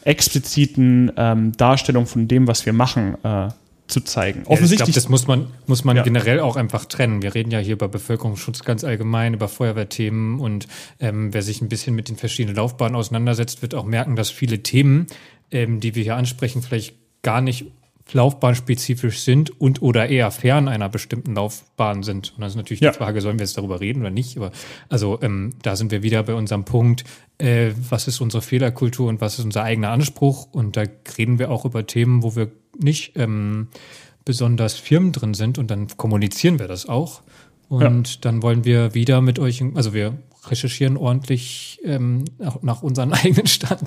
[0.04, 3.50] expliziten ähm, Darstellungen von dem, was wir machen, äh,
[3.88, 4.42] zu zeigen.
[4.44, 4.72] Ja, Offensichtlich.
[4.72, 6.04] Ich glaube, das muss man, muss man ja.
[6.04, 7.22] generell auch einfach trennen.
[7.22, 10.68] Wir reden ja hier über Bevölkerungsschutz ganz allgemein, über Feuerwehrthemen und
[11.00, 14.64] ähm, wer sich ein bisschen mit den verschiedenen Laufbahnen auseinandersetzt, wird auch merken, dass viele
[14.64, 15.08] Themen,
[15.52, 17.66] ähm, die wir hier ansprechen, vielleicht gar nicht
[18.14, 22.34] laufbahnspezifisch sind und oder eher fern einer bestimmten Laufbahn sind.
[22.36, 22.92] Und das ist natürlich ja.
[22.92, 24.38] die Frage, sollen wir jetzt darüber reden oder nicht?
[24.38, 24.52] Aber
[24.90, 27.04] also ähm, da sind wir wieder bei unserem Punkt,
[27.40, 30.48] äh, was ist unsere Fehlerkultur und was ist unser eigener Anspruch?
[30.52, 30.84] Und da
[31.18, 33.70] reden wir auch über Themen, wo wir nicht ähm,
[34.24, 37.22] besonders Firmen drin sind und dann kommunizieren wir das auch.
[37.70, 38.18] Und ja.
[38.22, 40.18] dann wollen wir wieder mit euch, also wir
[40.52, 42.26] recherchieren ordentlich ähm,
[42.62, 43.82] nach, unseren eigenen Stand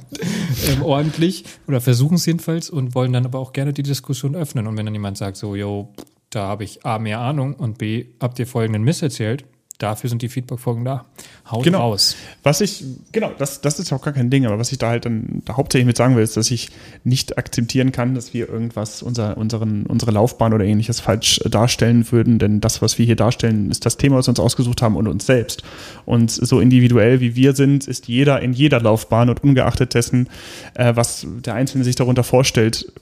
[0.69, 4.67] ähm, ordentlich oder versuchen es jedenfalls und wollen dann aber auch gerne die Diskussion öffnen.
[4.67, 5.93] Und wenn dann jemand sagt, so, yo,
[6.31, 9.45] da habe ich A mehr Ahnung und B, habt ihr folgenden Miss erzählt,
[9.79, 11.05] dafür sind die Feedback-Folgen da.
[11.51, 11.79] Haut genau.
[11.79, 12.17] raus.
[12.43, 15.05] Was ich, genau, das, das ist auch gar kein Ding, aber was ich da halt
[15.05, 16.71] dann da hauptsächlich mit sagen will, ist, dass ich
[17.05, 22.41] nicht akzeptieren kann, dass wir irgendwas, unser, unseren, unsere Laufbahn oder ähnliches falsch darstellen würden,
[22.41, 25.07] denn das, was wir hier darstellen, ist das Thema, was wir uns ausgesucht haben und
[25.07, 25.63] uns selbst.
[26.05, 30.29] Und so individuell wie wir sind, ist jeder in jeder Laufbahn und ungeachtet dessen,
[30.75, 32.93] äh, was der Einzelne sich darunter vorstellt,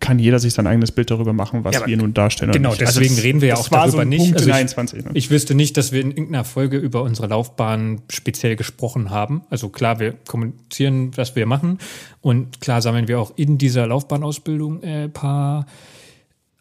[0.00, 2.52] kann jeder sich sein eigenes Bild darüber machen, was ja, wir nun darstellen.
[2.52, 4.34] Genau, deswegen also reden wir ja auch darüber so nicht.
[4.34, 5.10] Also ich, 21, ne?
[5.14, 9.42] ich wüsste nicht, dass wir in irgendeiner Folge über unsere Laufbahn speziell gesprochen haben.
[9.50, 11.78] Also klar, wir kommunizieren, was wir machen
[12.20, 15.66] und klar sammeln wir auch in dieser Laufbahnausbildung äh, paar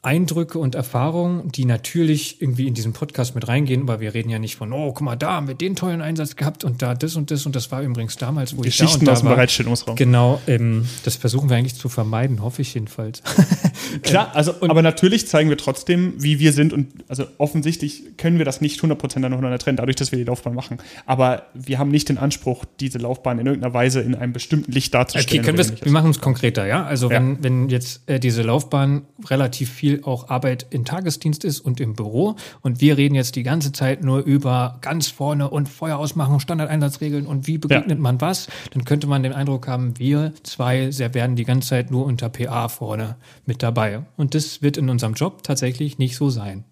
[0.08, 4.40] Eindrücke und Erfahrungen, die natürlich irgendwie in diesen Podcast mit reingehen, weil wir reden ja
[4.40, 7.18] nicht von, oh, guck mal, da haben wir den tollen Einsatz gehabt und da das
[7.18, 9.26] und das und das war übrigens damals, wo Geschichten ich da und da aus dem
[9.26, 9.36] war.
[9.36, 9.98] Bereitstellungsraum.
[9.98, 13.22] Genau, ähm, das versuchen wir eigentlich zu vermeiden, hoffe ich jedenfalls.
[14.02, 18.38] Klar, also und, aber natürlich zeigen wir trotzdem, wie wir sind und also offensichtlich können
[18.38, 20.78] wir das nicht 100% aneinander trennen, dadurch, dass wir die Laufbahn machen.
[21.06, 24.94] Aber wir haben nicht den Anspruch, diese Laufbahn in irgendeiner Weise in einem bestimmten Licht
[24.94, 25.28] darzustellen.
[25.28, 26.86] Okay, können wir wir machen es konkreter, ja?
[26.86, 27.18] Also ja.
[27.18, 31.94] wenn, wenn jetzt äh, diese Laufbahn relativ viel auch Arbeit im Tagesdienst ist und im
[31.94, 32.36] Büro.
[32.62, 37.26] Und wir reden jetzt die ganze Zeit nur über ganz vorne und Feuer ausmachen, Standardeinsatzregeln
[37.26, 38.02] und wie begegnet ja.
[38.02, 38.48] man was.
[38.72, 42.68] Dann könnte man den Eindruck haben, wir zwei werden die ganze Zeit nur unter PA
[42.70, 44.04] vorne mit dabei.
[44.18, 46.64] Und das wird in unserem Job tatsächlich nicht so sein.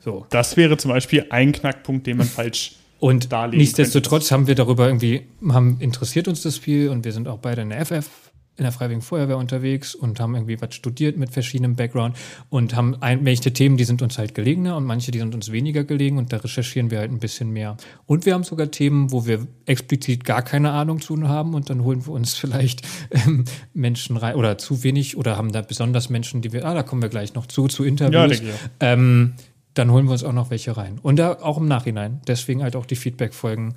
[0.00, 0.26] So.
[0.30, 5.26] Das wäre zum Beispiel ein Knackpunkt, den man falsch und nichtsdestotrotz haben wir darüber irgendwie,
[5.48, 8.08] haben interessiert uns das viel und wir sind auch beide in der FF
[8.56, 12.16] in der Freiwilligen Feuerwehr unterwegs und haben irgendwie was studiert mit verschiedenem Background
[12.48, 15.52] und haben ein, welche Themen, die sind uns halt gelegener und manche, die sind uns
[15.52, 17.76] weniger gelegen und da recherchieren wir halt ein bisschen mehr.
[18.06, 21.84] Und wir haben sogar Themen, wo wir explizit gar keine Ahnung zu haben und dann
[21.84, 26.40] holen wir uns vielleicht ähm, Menschen rein oder zu wenig oder haben da besonders Menschen,
[26.42, 28.40] die wir, ah, da kommen wir gleich noch zu, zu Interviews.
[28.40, 29.34] Ja, ähm,
[29.74, 30.98] dann holen wir uns auch noch welche rein.
[31.02, 32.22] Und da auch im Nachhinein.
[32.26, 33.74] Deswegen halt auch die Feedback-Folgen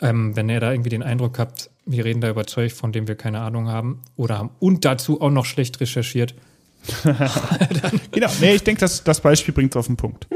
[0.00, 3.08] ähm, wenn ihr da irgendwie den Eindruck habt, wir reden da über Zeug, von dem
[3.08, 6.34] wir keine Ahnung haben oder haben und dazu auch noch schlecht recherchiert.
[8.10, 10.26] genau, nee, ich denke, das, das Beispiel bringt es auf den Punkt.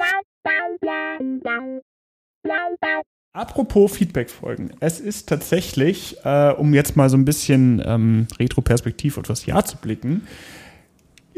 [3.34, 4.70] Apropos Feedback-Folgen.
[4.80, 9.64] Es ist tatsächlich, äh, um jetzt mal so ein bisschen ähm, Retro-Perspektiv auf das Jahr
[9.64, 10.26] zu blicken,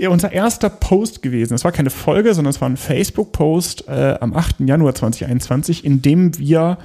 [0.08, 1.54] unser erster Post gewesen.
[1.54, 4.60] Es war keine Folge, sondern es war ein Facebook-Post äh, am 8.
[4.60, 6.78] Januar 2021, in dem wir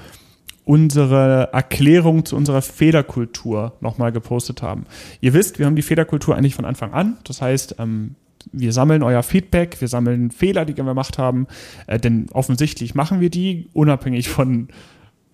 [0.66, 4.86] unsere Erklärung zu unserer Fehlerkultur nochmal gepostet haben.
[5.22, 7.18] Ihr wisst, wir haben die Fehlerkultur eigentlich von Anfang an.
[7.24, 8.16] Das heißt, ähm,
[8.52, 11.48] wir sammeln euer Feedback, wir sammeln Fehler, die wir gemacht haben,
[11.88, 14.68] äh, denn offensichtlich machen wir die, unabhängig von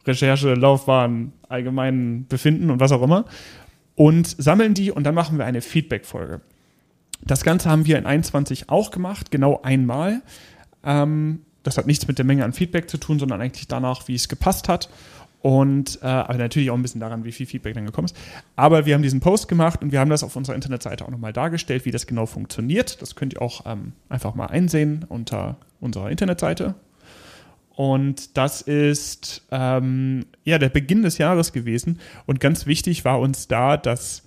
[0.05, 3.25] Recherche, Laufbahn, allgemeinen Befinden und was auch immer,
[3.95, 6.41] und sammeln die und dann machen wir eine Feedback-Folge.
[7.23, 10.21] Das Ganze haben wir in 21 auch gemacht, genau einmal.
[10.83, 14.15] Ähm, das hat nichts mit der Menge an Feedback zu tun, sondern eigentlich danach, wie
[14.15, 14.89] es gepasst hat.
[15.41, 18.15] Und äh, aber natürlich auch ein bisschen daran, wie viel Feedback dann gekommen ist.
[18.55, 21.33] Aber wir haben diesen Post gemacht und wir haben das auf unserer Internetseite auch nochmal
[21.33, 23.01] dargestellt, wie das genau funktioniert.
[23.01, 26.75] Das könnt ihr auch ähm, einfach mal einsehen unter unserer Internetseite.
[27.75, 31.99] Und das ist ähm, ja der Beginn des Jahres gewesen.
[32.27, 34.23] Und ganz wichtig war uns da, dass,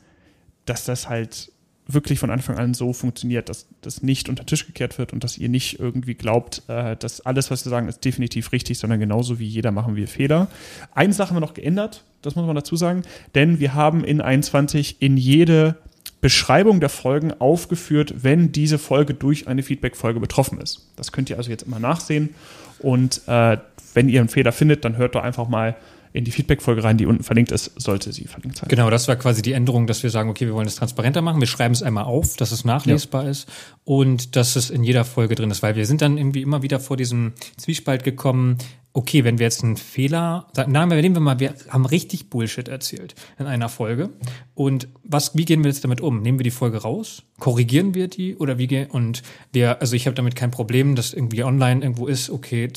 [0.65, 1.53] dass das halt
[1.87, 5.23] wirklich von Anfang an so funktioniert, dass das nicht unter den Tisch gekehrt wird und
[5.23, 9.01] dass ihr nicht irgendwie glaubt, äh, dass alles, was wir sagen, ist definitiv richtig, sondern
[9.01, 10.49] genauso wie jeder machen wir Fehler.
[10.95, 13.03] Eine Sache haben wir noch geändert, das muss man dazu sagen,
[13.35, 15.77] denn wir haben in 21 in jede
[16.23, 20.89] Beschreibung der Folgen aufgeführt, wenn diese Folge durch eine Feedback-Folge betroffen ist.
[20.97, 22.31] Das könnt ihr also jetzt immer nachsehen
[22.79, 23.59] Und äh,
[23.93, 25.77] wenn ihr einen Fehler findet, dann hört doch einfach mal
[26.15, 28.69] in die Feedback-Folge rein, die unten verlinkt ist, sollte sie verlinkt sein.
[28.69, 31.41] Genau, das war quasi die Änderung, dass wir sagen, okay, wir wollen es transparenter machen.
[31.41, 33.31] Wir schreiben es einmal auf, dass es nachlesbar ja.
[33.31, 33.49] ist
[33.83, 36.79] und dass es in jeder Folge drin ist, weil wir sind dann irgendwie immer wieder
[36.79, 38.59] vor diesem Zwiespalt gekommen
[38.97, 43.17] okay, wenn wir jetzt einen Fehler, wir, nehmen wir mal, wir haben richtig Bullshit erzählt
[43.41, 44.11] in einer Folge.
[44.55, 46.23] Und was, wie gehen wir jetzt damit um?
[46.23, 47.25] Nehmen wir die Folge raus?
[47.41, 48.37] Korrigieren wir die?
[48.37, 52.07] Oder wie gehen, und wir, also ich habe damit kein Problem, dass irgendwie online irgendwo
[52.07, 52.69] ist, okay,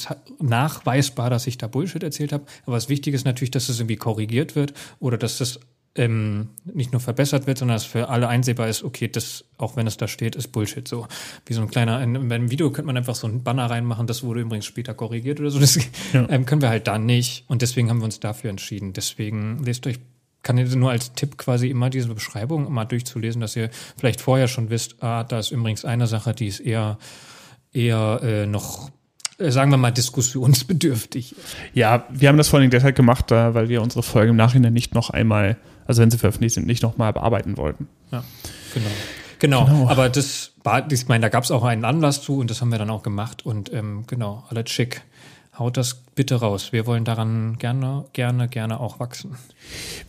[0.41, 2.45] nachweisbar, dass ich da Bullshit erzählt habe.
[2.65, 5.59] Aber das Wichtige ist natürlich, dass es irgendwie korrigiert wird oder dass das
[5.97, 9.87] ähm, nicht nur verbessert wird, sondern dass für alle einsehbar ist, okay, das, auch wenn
[9.87, 10.87] es da steht, ist Bullshit.
[10.87, 11.07] So
[11.45, 14.07] wie so ein kleiner, in, in einem Video könnte man einfach so einen Banner reinmachen,
[14.07, 15.59] das wurde übrigens später korrigiert oder so.
[15.59, 15.77] Das
[16.13, 16.27] ja.
[16.29, 17.45] ähm, können wir halt da nicht.
[17.47, 18.93] Und deswegen haben wir uns dafür entschieden.
[18.93, 19.99] Deswegen lest euch
[20.43, 24.47] kann ihr nur als Tipp quasi immer diese Beschreibung mal durchzulesen, dass ihr vielleicht vorher
[24.47, 26.97] schon wisst, ah, da ist übrigens eine Sache, die ist eher,
[27.73, 28.89] eher äh, noch
[29.39, 31.35] äh, sagen wir mal, diskussionsbedürftig.
[31.73, 34.95] Ja, wir haben das vor allem deshalb gemacht, weil wir unsere Folge im Nachhinein nicht
[34.95, 35.57] noch einmal
[35.87, 37.87] also wenn sie veröffentlicht sind, nicht nochmal bearbeiten wollten.
[38.11, 38.23] Ja,
[38.73, 38.89] genau.
[39.39, 39.89] Genau, genau.
[39.89, 42.71] aber das war, ich meine, da gab es auch einen Anlass zu und das haben
[42.71, 45.03] wir dann auch gemacht und ähm, genau, alles schick.
[45.57, 46.71] Haut das bitte raus.
[46.71, 49.37] Wir wollen daran gerne, gerne, gerne auch wachsen.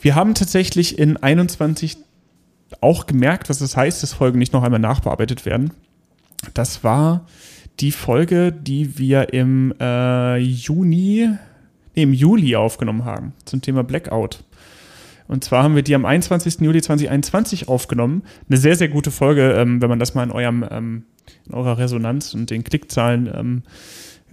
[0.01, 1.99] Wir haben tatsächlich in 21
[2.81, 5.73] auch gemerkt, was das heißt, dass Folgen nicht noch einmal nachbearbeitet werden.
[6.53, 7.25] Das war
[7.81, 11.31] die Folge, die wir im äh, Juni,
[11.95, 14.45] nee, im Juli aufgenommen haben zum Thema Blackout.
[15.29, 16.61] Und zwar haben wir die am 21.
[16.61, 18.23] Juli 2021 aufgenommen.
[18.49, 21.05] Eine sehr, sehr gute Folge, ähm, wenn man das mal in eurem, ähm,
[21.47, 23.63] in eurer Resonanz und den Klickzahlen ähm,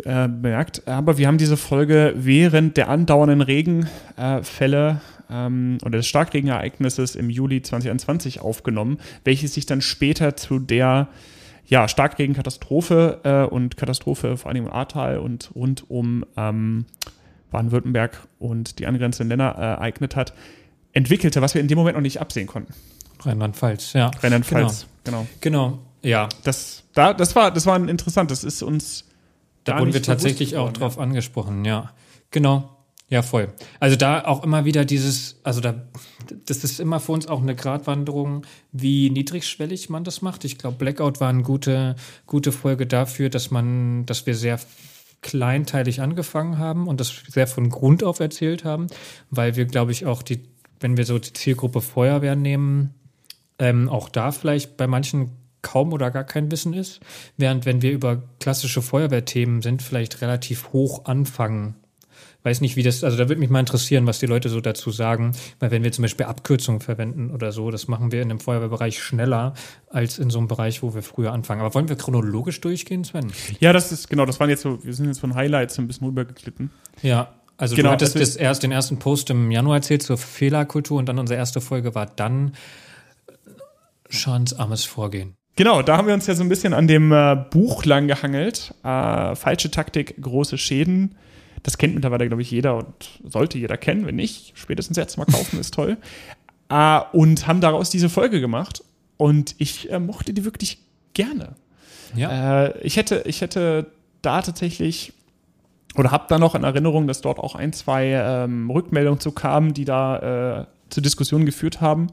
[0.06, 0.88] äh, merkt.
[0.88, 7.30] Aber wir haben diese Folge während der andauernden Regenfälle äh, ähm, oder des Starkregenereignisses im
[7.30, 11.10] Juli 2021 aufgenommen, welches sich dann später zu der
[11.68, 16.86] ja, Starkregenkatastrophe äh, und Katastrophe vor allem im Ahrtal und rund um ähm,
[17.52, 20.34] Baden-Württemberg und die angrenzenden Länder äh, ereignet hat
[20.96, 22.74] entwickelte, was wir in dem Moment noch nicht absehen konnten.
[23.20, 24.10] Rheinland-Pfalz, ja.
[24.22, 25.28] Rheinland-Pfalz, genau.
[25.42, 25.70] genau.
[25.70, 26.30] Genau, ja.
[26.44, 28.32] Das, da, das, war, das war interessant.
[28.32, 29.06] Das ist uns.
[29.64, 31.92] Da wurden wir tatsächlich auch drauf angesprochen, ja.
[32.32, 32.72] Genau.
[33.08, 33.54] Ja, voll.
[33.80, 35.76] Also da auch immer wieder dieses, also da,
[36.48, 40.44] das ist immer für uns auch eine Gratwanderung, wie niedrigschwellig man das macht.
[40.44, 44.60] Ich glaube, Blackout war eine gute, gute Folge dafür, dass man, dass wir sehr
[45.22, 48.88] kleinteilig angefangen haben und das sehr von Grund auf erzählt haben,
[49.30, 50.42] weil wir, glaube ich, auch die
[50.86, 52.94] wenn wir so die Zielgruppe Feuerwehr nehmen,
[53.58, 55.32] ähm, auch da vielleicht bei manchen
[55.64, 57.00] kaum oder gar kein Wissen ist,
[57.38, 61.74] während wenn wir über klassische Feuerwehrthemen sind, vielleicht relativ hoch anfangen.
[62.44, 64.92] Weiß nicht, wie das, also da würde mich mal interessieren, was die Leute so dazu
[64.92, 68.40] sagen, weil wenn wir zum Beispiel Abkürzungen verwenden oder so, das machen wir in dem
[68.40, 69.56] Feuerwehrbereich schneller
[69.90, 71.62] als in so einem Bereich, wo wir früher anfangen.
[71.62, 73.34] Aber wollen wir chronologisch durchgehen, Sven?
[73.60, 76.06] Ja, das ist genau, das waren jetzt so, wir sind jetzt von Highlights ein bisschen
[76.06, 76.70] rübergeglitten.
[77.02, 81.00] Ja, also genau, du hattest das erst den ersten Post im Januar erzählt zur Fehlerkultur
[81.00, 82.54] und dann unsere erste Folge war dann
[84.58, 85.36] armes Vorgehen.
[85.56, 88.74] Genau, da haben wir uns ja so ein bisschen an dem äh, Buch lang gehangelt.
[88.84, 91.16] Äh, falsche Taktik, große Schäden.
[91.64, 94.06] Das kennt mittlerweile, glaube ich, jeder und sollte jeder kennen.
[94.06, 95.98] Wenn nicht, spätestens jetzt mal kaufen, ist toll.
[96.70, 98.84] Äh, und haben daraus diese Folge gemacht.
[99.18, 100.80] Und ich äh, mochte die wirklich
[101.14, 101.56] gerne.
[102.16, 102.66] Ja.
[102.66, 103.88] Äh, ich, hätte, ich hätte
[104.22, 105.14] da tatsächlich
[105.96, 109.74] oder habe da noch in Erinnerung, dass dort auch ein, zwei ähm, Rückmeldungen zu kamen,
[109.74, 112.08] die da äh, zu Diskussionen geführt haben.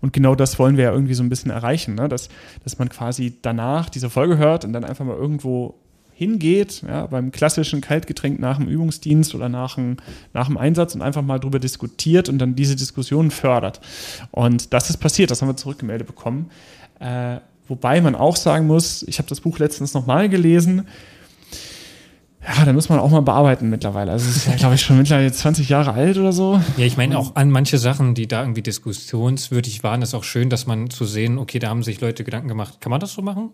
[0.00, 2.08] Und genau das wollen wir ja irgendwie so ein bisschen erreichen, ne?
[2.08, 2.28] dass,
[2.62, 5.74] dass man quasi danach diese Folge hört und dann einfach mal irgendwo
[6.16, 9.96] hingeht, ja, beim klassischen Kaltgetränk nach dem Übungsdienst oder nach dem,
[10.32, 13.80] nach dem Einsatz und einfach mal drüber diskutiert und dann diese Diskussion fördert.
[14.30, 16.50] Und das ist passiert, das haben wir zurückgemeldet bekommen.
[17.00, 20.86] Äh, wobei man auch sagen muss, ich habe das Buch letztens nochmal gelesen,
[22.46, 24.12] ja, da muss man auch mal bearbeiten mittlerweile.
[24.12, 26.60] Also es ist ja, glaube ich, schon mittlerweile 20 Jahre alt oder so.
[26.76, 30.50] Ja, ich meine auch an manche Sachen, die da irgendwie diskussionswürdig waren, ist auch schön,
[30.50, 33.22] dass man zu sehen, okay, da haben sich Leute Gedanken gemacht, kann man das so
[33.22, 33.50] machen?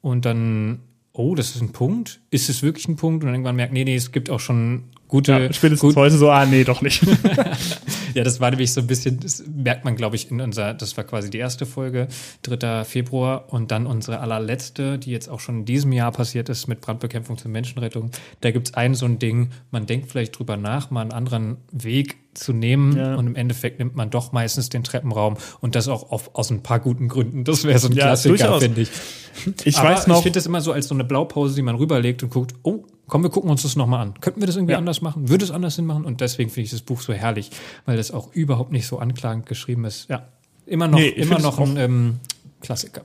[0.00, 0.80] Und dann,
[1.12, 2.20] oh, das ist ein Punkt.
[2.30, 3.22] Ist es wirklich ein Punkt?
[3.22, 5.32] Und dann irgendwann merkt, nee, nee, es gibt auch schon gute.
[5.32, 7.02] Ja, spätestens gut, heute so, ah, nee, doch nicht.
[8.14, 10.96] ja, das war nämlich so ein bisschen, das merkt man, glaube ich, in unserer, das
[10.96, 12.08] war quasi die erste Folge,
[12.42, 12.84] 3.
[12.84, 16.80] Februar und dann unsere allerletzte, die jetzt auch schon in diesem Jahr passiert ist mit
[16.80, 18.10] Brandbekämpfung zur Menschenrettung.
[18.40, 22.16] Da gibt's ein so ein Ding, man denkt vielleicht drüber nach, mal einen anderen Weg
[22.32, 23.14] zu nehmen ja.
[23.16, 26.62] und im Endeffekt nimmt man doch meistens den Treppenraum und das auch auf, aus ein
[26.62, 27.44] paar guten Gründen.
[27.44, 28.90] Das wäre so ein ja, Klassiker, finde ich.
[29.64, 30.16] Ich Aber weiß noch.
[30.16, 32.84] Ich finde das immer so als so eine Blaupause, die man rüberlegt und guckt, oh,
[33.12, 34.14] komm, wir gucken uns das nochmal an.
[34.22, 34.78] Könnten wir das irgendwie ja.
[34.78, 35.28] anders machen?
[35.28, 36.06] Würde es anders Sinn machen?
[36.06, 37.50] Und deswegen finde ich das Buch so herrlich,
[37.84, 40.08] weil das auch überhaupt nicht so anklagend geschrieben ist.
[40.08, 40.28] Ja,
[40.64, 42.20] immer noch, nee, immer noch ein ähm,
[42.62, 43.02] Klassiker.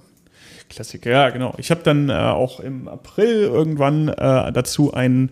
[0.70, 1.56] Klassiker, ja, genau.
[1.58, 5.30] Ich habe dann äh, auch im April irgendwann äh, dazu ein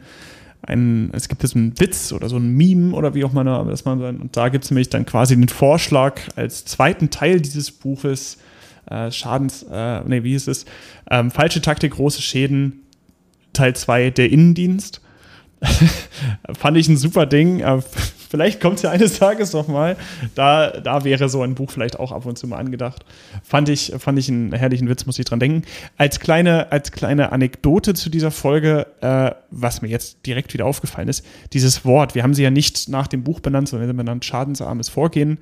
[0.61, 3.85] ein, es gibt jetzt einen Witz oder so ein Meme oder wie auch man das
[3.85, 8.39] man und da gibt es nämlich dann quasi den Vorschlag als zweiten Teil dieses Buches
[8.89, 10.65] äh, Schadens, äh, nee, wie hieß es?
[11.09, 12.84] Ähm, falsche Taktik, große Schäden,
[13.55, 15.01] Teil 2, der Innendienst.
[16.57, 17.63] Fand ich ein super Ding.
[18.29, 19.95] Vielleicht kommt es ja eines Tages noch mal.
[20.33, 23.05] Da, da wäre so ein Buch vielleicht auch ab und zu mal angedacht.
[23.43, 25.61] Fand ich, fand ich einen herrlichen Witz, muss ich dran denken.
[25.95, 31.07] Als kleine, als kleine Anekdote zu dieser Folge, äh, was mir jetzt direkt wieder aufgefallen
[31.07, 34.89] ist, dieses Wort, wir haben sie ja nicht nach dem Buch benannt, sondern benannt schadensarmes
[34.89, 35.37] Vorgehen.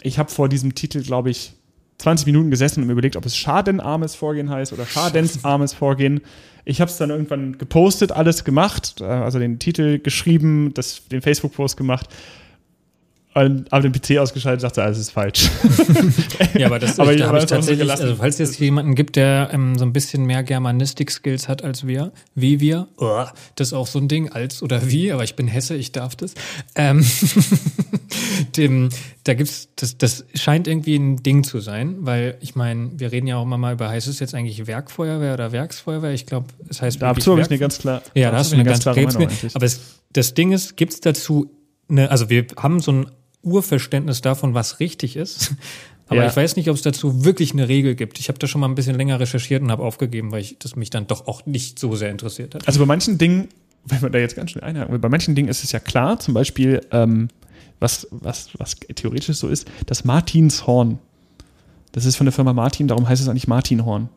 [0.00, 1.52] Ich habe vor diesem Titel, glaube ich,
[1.98, 6.22] 20 Minuten gesessen und mir überlegt, ob es schadenarmes Vorgehen heißt oder schadensarmes Vorgehen.
[6.64, 11.22] Ich habe es dann irgendwann gepostet, alles gemacht, äh, also den Titel geschrieben, das, den
[11.22, 12.08] Facebook-Post gemacht
[13.34, 15.50] und habe den PC ausgeschaltet und dachte, alles ist falsch.
[16.54, 19.50] ja, aber das aber ich, da habe ich tatsächlich, also falls es jemanden gibt, der
[19.52, 23.24] ähm, so ein bisschen mehr Germanistik-Skills hat als wir, wie wir, oh,
[23.56, 26.14] das ist auch so ein Ding, als oder wie, aber ich bin Hesse, ich darf
[26.14, 26.34] das.
[26.76, 27.04] Ähm,
[28.56, 28.90] dem,
[29.24, 33.26] da gibt's, das, das scheint irgendwie ein Ding zu sein, weil ich meine, wir reden
[33.26, 36.12] ja auch immer mal über, heißt es jetzt eigentlich Werkfeuerwehr oder Werksfeuerwehr?
[36.12, 38.00] Ich glaube, es heißt Dazu habe ich eine ganz klar.
[38.14, 39.28] Ja, da hast du eine ganz klare Meinung.
[39.54, 39.80] Aber es,
[40.12, 41.50] das Ding ist, gibt's dazu
[41.88, 43.06] eine, also wir haben so ein
[43.44, 45.54] Urverständnis davon, was richtig ist.
[46.06, 46.28] Aber ja.
[46.28, 48.18] ich weiß nicht, ob es dazu wirklich eine Regel gibt.
[48.18, 50.76] Ich habe da schon mal ein bisschen länger recherchiert und habe aufgegeben, weil ich das
[50.76, 52.66] mich dann doch auch nicht so sehr interessiert hat.
[52.68, 53.48] Also bei manchen Dingen,
[53.86, 56.18] wenn man da jetzt ganz schnell einhaken will, bei manchen Dingen ist es ja klar,
[56.18, 57.28] zum Beispiel, ähm,
[57.80, 60.98] was, was, was theoretisch so ist, das Martinshorn.
[61.92, 64.08] Das ist von der Firma Martin, darum heißt es eigentlich Martinhorn.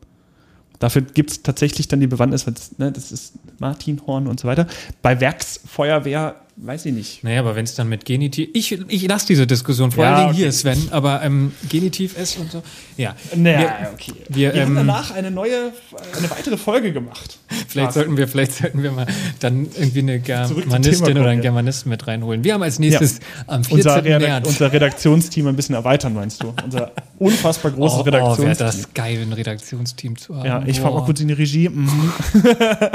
[0.78, 2.46] Dafür gibt es tatsächlich dann die Bewandtnis,
[2.78, 4.66] ne, das ist Martinhorn und so weiter.
[5.02, 7.24] Bei Werksfeuerwehr weiß ich nicht.
[7.24, 8.48] Naja, aber wenn es dann mit Genitiv.
[8.52, 10.42] Ich, ich lasse diese Diskussion, vor ja, allen Dingen okay.
[10.42, 12.62] hier, Sven, aber ähm, Genitiv ist und so.
[12.96, 13.14] Ja.
[13.36, 14.12] Naja, wir, okay.
[14.28, 15.72] Wir, wir ähm, haben danach eine neue,
[16.16, 17.38] eine weitere Folge gemacht.
[17.68, 19.06] vielleicht sollten wir, vielleicht sollten wir mal
[19.40, 22.42] dann irgendwie eine Germanistin oder einen Germanisten mit reinholen.
[22.44, 23.24] Wir haben als nächstes ja.
[23.46, 23.92] am 14.
[23.92, 24.48] Unser, März.
[24.48, 26.54] unser Redaktionsteam ein bisschen erweitern, meinst du?
[26.64, 28.44] Unser unfassbar großes oh, Redaktionsteam.
[28.44, 30.46] Oh, wäre das geil, ein Redaktionsteam zu haben.
[30.46, 31.68] Ja, ich fahre mal kurz in die Regie.
[31.68, 32.12] Mhm.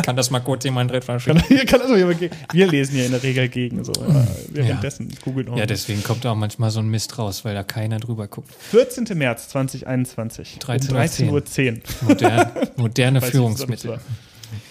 [0.04, 1.04] kann das mal kurz jemand redschicken?
[1.24, 2.20] Kann, kann das mal jemand
[2.52, 3.84] Wir lesen ja in der Regel gegen.
[3.86, 5.16] So, äh, währenddessen ja.
[5.24, 8.54] googelt Ja, deswegen kommt auch manchmal so ein Mist raus, weil da keiner drüber guckt.
[8.54, 9.06] 14.
[9.18, 10.60] März 2021.
[10.60, 11.82] 13, um 13 Uhr 10.
[12.02, 14.00] Modern, moderne Führungsmittel.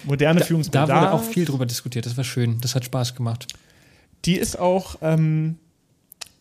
[0.03, 0.87] Moderne da, Führungsmittel.
[0.87, 2.05] Da wurde auch viel drüber diskutiert.
[2.05, 2.59] Das war schön.
[2.61, 3.47] Das hat Spaß gemacht.
[4.25, 4.97] Die ist auch.
[5.01, 5.57] Ähm,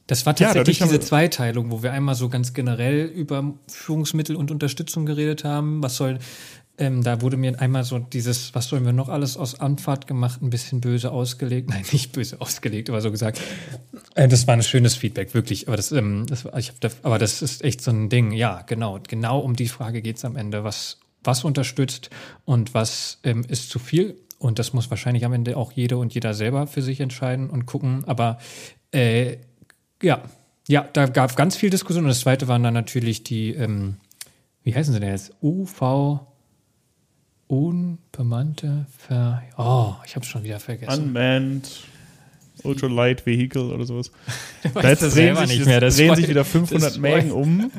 [0.09, 4.51] das war tatsächlich ja, diese Zweiteilung, wo wir einmal so ganz generell über Führungsmittel und
[4.51, 5.83] Unterstützung geredet haben.
[5.83, 6.19] Was soll
[6.79, 10.41] ähm, da wurde mir einmal so dieses, was sollen wir noch alles aus Anfahrt gemacht,
[10.41, 11.69] ein bisschen böse ausgelegt.
[11.71, 13.41] Nein, nicht böse ausgelegt, aber so gesagt.
[14.15, 15.69] Äh, das war ein schönes Feedback, wirklich.
[15.69, 18.33] Aber das, ähm, das, ich da, aber das ist echt so ein Ding.
[18.33, 18.99] Ja, genau.
[19.07, 20.65] Genau um die Frage geht es am Ende.
[20.65, 22.11] Was, was unterstützt
[22.47, 24.17] und was ähm, ist zu viel?
[24.39, 27.67] Und das muss wahrscheinlich am Ende auch jede und jeder selber für sich entscheiden und
[27.67, 28.05] gucken.
[28.07, 28.39] Aber
[28.93, 29.37] äh,
[30.03, 30.23] ja,
[30.69, 32.05] ja, da gab es ganz viel Diskussion.
[32.05, 33.97] Und das zweite waren dann natürlich die, ähm,
[34.65, 35.35] wie heißen sie denn jetzt?
[35.43, 36.32] UV
[37.53, 39.43] unbemannte Ver...
[39.59, 41.05] Oh, ich habe schon wieder vergessen.
[41.05, 41.69] Unmanned
[42.63, 44.11] Ultralight Vehicle oder sowas.
[44.75, 45.81] da jetzt drehen, sich, nicht mehr.
[45.81, 47.71] Das drehen sich wieder 500 Mägen um.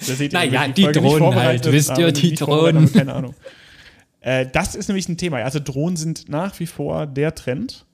[0.32, 2.92] naja, die, die Drohnen halt, wisst ihr, die Drohnen.
[2.92, 3.34] Keine Ahnung.
[4.20, 5.36] Äh, das ist nämlich ein Thema.
[5.38, 7.86] Also Drohnen sind nach wie vor der Trend.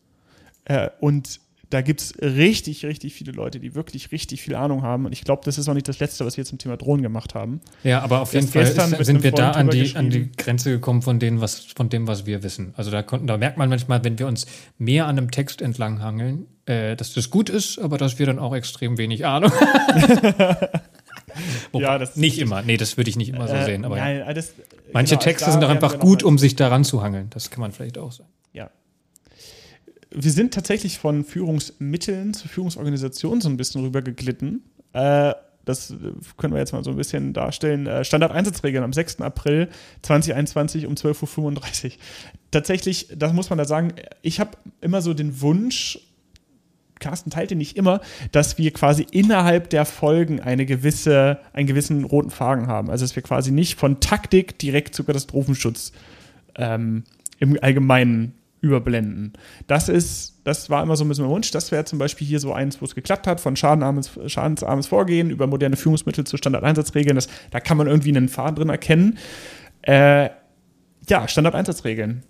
[0.65, 1.41] Äh, und
[1.73, 5.07] da gibt es richtig, richtig viele Leute, die wirklich richtig viel Ahnung haben.
[5.07, 7.35] Und ich glaube, das ist auch nicht das Letzte, was wir zum Thema Drohnen gemacht
[7.35, 7.63] haben.
[7.83, 11.01] Ja, aber auf jeden Fall ist, sind wir da an die, an die Grenze gekommen
[11.01, 12.75] von, denen, was, von dem, was wir wissen.
[12.77, 16.47] Also da, konnten, da merkt man manchmal, wenn wir uns mehr an einem Text entlanghangeln,
[16.67, 20.69] äh, dass das gut ist, aber dass wir dann auch extrem wenig Ahnung haben.
[21.73, 22.61] ja, das nicht immer.
[22.61, 23.87] Nee, das würde ich nicht immer so äh, sehen.
[23.87, 24.53] Aber nein, das,
[24.93, 27.29] Manche genau, Texte sind doch einfach gut, um sich daran zu hangeln.
[27.31, 28.29] Das kann man vielleicht auch sagen.
[30.15, 34.63] Wir sind tatsächlich von Führungsmitteln zu Führungsorganisationen so ein bisschen rübergeglitten.
[34.93, 35.95] Äh, das
[36.37, 37.87] können wir jetzt mal so ein bisschen darstellen.
[37.87, 39.21] Äh, Standardeinsatzregeln am 6.
[39.21, 39.69] April
[40.03, 41.93] 2021 um 12.35 Uhr.
[42.51, 45.99] Tatsächlich, das muss man da sagen, ich habe immer so den Wunsch,
[46.99, 52.05] Carsten teilt den nicht immer, dass wir quasi innerhalb der Folgen eine gewisse, einen gewissen
[52.05, 52.91] roten Faden haben.
[52.91, 55.93] Also dass wir quasi nicht von Taktik direkt zu Katastrophenschutz
[56.57, 57.05] ähm,
[57.39, 59.33] im Allgemeinen überblenden.
[59.67, 61.51] Das ist, das war immer so ein bisschen mein Wunsch.
[61.51, 65.31] Das wäre zum Beispiel hier so eins, wo es geklappt hat, von schadenarmes, schadensarmes Vorgehen
[65.31, 67.17] über moderne Führungsmittel zu Standardeinsatzregeln.
[67.17, 69.19] Das, da kann man irgendwie einen Faden drin erkennen.
[69.83, 70.31] Äh,
[71.09, 72.23] ja, Standardeinsatzregeln.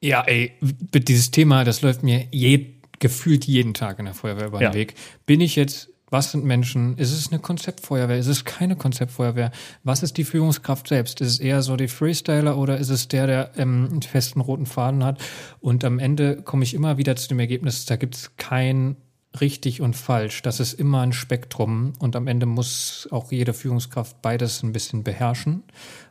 [0.00, 2.66] Ja, ey, dieses Thema, das läuft mir je,
[2.98, 4.74] gefühlt jeden Tag in der Feuerwehr über den ja.
[4.74, 4.94] Weg.
[5.26, 6.96] Bin ich jetzt Was sind Menschen?
[6.96, 8.18] Ist es eine Konzeptfeuerwehr?
[8.18, 9.50] Ist es keine Konzeptfeuerwehr?
[9.84, 11.20] Was ist die Führungskraft selbst?
[11.20, 14.66] Ist es eher so die Freestyler oder ist es der, der ähm, einen festen roten
[14.66, 15.20] Faden hat?
[15.60, 18.96] Und am Ende komme ich immer wieder zu dem Ergebnis, da gibt es kein
[19.40, 20.42] richtig und falsch.
[20.42, 25.04] Das ist immer ein Spektrum und am Ende muss auch jede Führungskraft beides ein bisschen
[25.04, 25.64] beherrschen.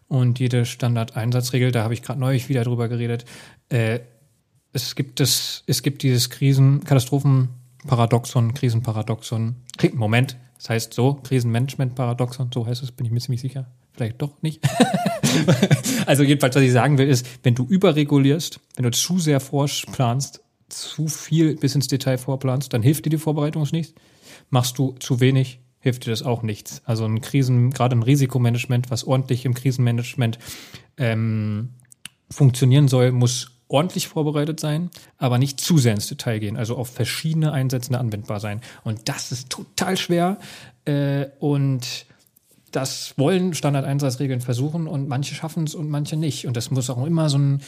[0.08, 3.26] Und jede Standardeinsatzregel, da habe ich gerade neulich wieder drüber geredet,
[3.70, 4.00] äh,
[4.72, 7.50] es gibt das, es gibt dieses Krisen, Katastrophen,
[7.88, 9.56] Paradoxon, Krisenparadoxon.
[9.94, 13.68] Moment, das heißt so, Krisenmanagement-Paradoxon, so heißt es, bin ich mir ziemlich sicher.
[13.94, 14.64] Vielleicht doch nicht.
[16.06, 20.44] also jedenfalls, was ich sagen will, ist, wenn du überregulierst, wenn du zu sehr vorplanst,
[20.70, 23.96] zu viel bis ins Detail vorplanst, dann hilft dir die Vorbereitung nicht.
[24.50, 26.82] Machst du zu wenig, hilft dir das auch nichts.
[26.86, 30.38] Also ein Krisen, gerade ein Risikomanagement, was ordentlich im Krisenmanagement
[30.98, 31.70] ähm,
[32.30, 36.90] funktionieren soll, muss ordentlich vorbereitet sein, aber nicht zu sehr ins Detail gehen, also auf
[36.90, 38.62] verschiedene Einsätze anwendbar sein.
[38.84, 40.38] Und das ist total schwer.
[40.86, 42.06] Äh, und
[42.72, 46.48] das wollen Standardeinsatzregeln versuchen und manche schaffen es und manche nicht.
[46.48, 47.62] Und das muss auch immer so ein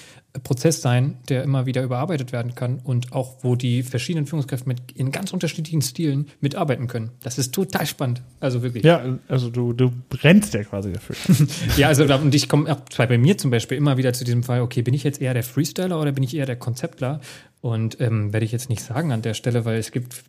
[0.44, 4.92] Prozess sein, der immer wieder überarbeitet werden kann und auch, wo die verschiedenen Führungskräfte mit
[4.94, 7.10] in ganz unterschiedlichen Stilen mitarbeiten können.
[7.24, 8.22] Das ist total spannend.
[8.40, 8.84] Also wirklich.
[8.84, 11.16] Ja, also du, du brennst ja quasi dafür.
[11.78, 14.62] ja, also und ich komme auch bei mir zum Beispiel immer wieder zu diesem Fall,
[14.62, 17.22] okay, bin ich jetzt eher der Freestyler oder bin ich eher der Konzeptler?
[17.62, 20.24] Und ähm, werde ich jetzt nicht sagen an der Stelle, weil es gibt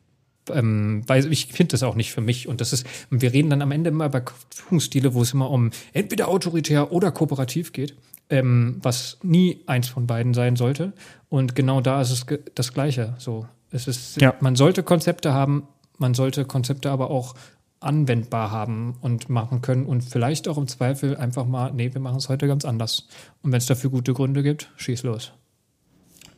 [0.48, 2.48] ähm, weil ich finde das auch nicht für mich.
[2.48, 5.70] Und das ist, wir reden dann am Ende immer über Führungsstile, wo es immer um
[5.92, 7.94] entweder autoritär oder kooperativ geht,
[8.30, 10.92] ähm, was nie eins von beiden sein sollte.
[11.28, 13.14] Und genau da ist es das Gleiche.
[13.18, 14.34] So, es ist, ja.
[14.40, 17.34] man sollte Konzepte haben, man sollte Konzepte aber auch
[17.80, 22.18] anwendbar haben und machen können und vielleicht auch im Zweifel einfach mal, nee, wir machen
[22.18, 23.08] es heute ganz anders.
[23.42, 25.32] Und wenn es dafür gute Gründe gibt, schieß los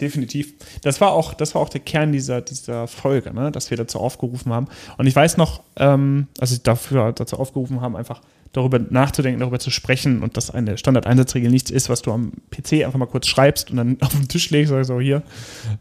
[0.02, 0.54] definitiv.
[0.82, 3.50] Das war auch, das war auch der Kern dieser, dieser Folge, ne?
[3.50, 4.66] dass wir dazu aufgerufen haben.
[4.98, 8.20] Und ich weiß noch, ähm, also dafür dazu aufgerufen haben, einfach
[8.52, 12.84] darüber nachzudenken, darüber zu sprechen und dass eine Standardeinsatzregel nichts ist, was du am PC
[12.84, 15.22] einfach mal kurz schreibst und dann auf den Tisch legst und so hier,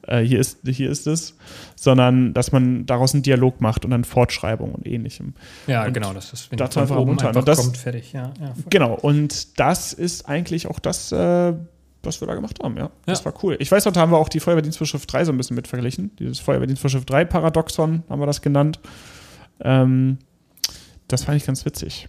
[0.07, 1.35] äh, hier ist, hier ist es,
[1.75, 5.33] sondern dass man daraus einen Dialog macht und dann Fortschreibung und ähnlichem.
[5.67, 8.33] Ja, und genau, das ist, wenn dazu einfach oben einfach das, kommt, fertig, ja.
[8.39, 11.53] ja genau, und das ist eigentlich auch das, äh,
[12.03, 12.83] was wir da gemacht haben, ja.
[12.83, 12.91] ja.
[13.05, 13.57] Das war cool.
[13.59, 16.15] Ich weiß noch, da haben wir auch die Feuerwehrdienstvorschrift 3 so ein bisschen mit verglichen.
[16.17, 18.79] Dieses Feuerwehrdienstvorschrift 3 Paradoxon haben wir das genannt.
[19.59, 20.19] Ähm,
[21.09, 22.07] das fand ich ganz witzig.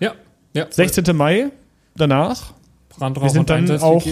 [0.00, 0.14] Ja.
[0.54, 1.16] ja 16.
[1.16, 1.50] Mai,
[1.96, 2.54] danach.
[2.90, 4.04] Brandrauch wir sind dann auch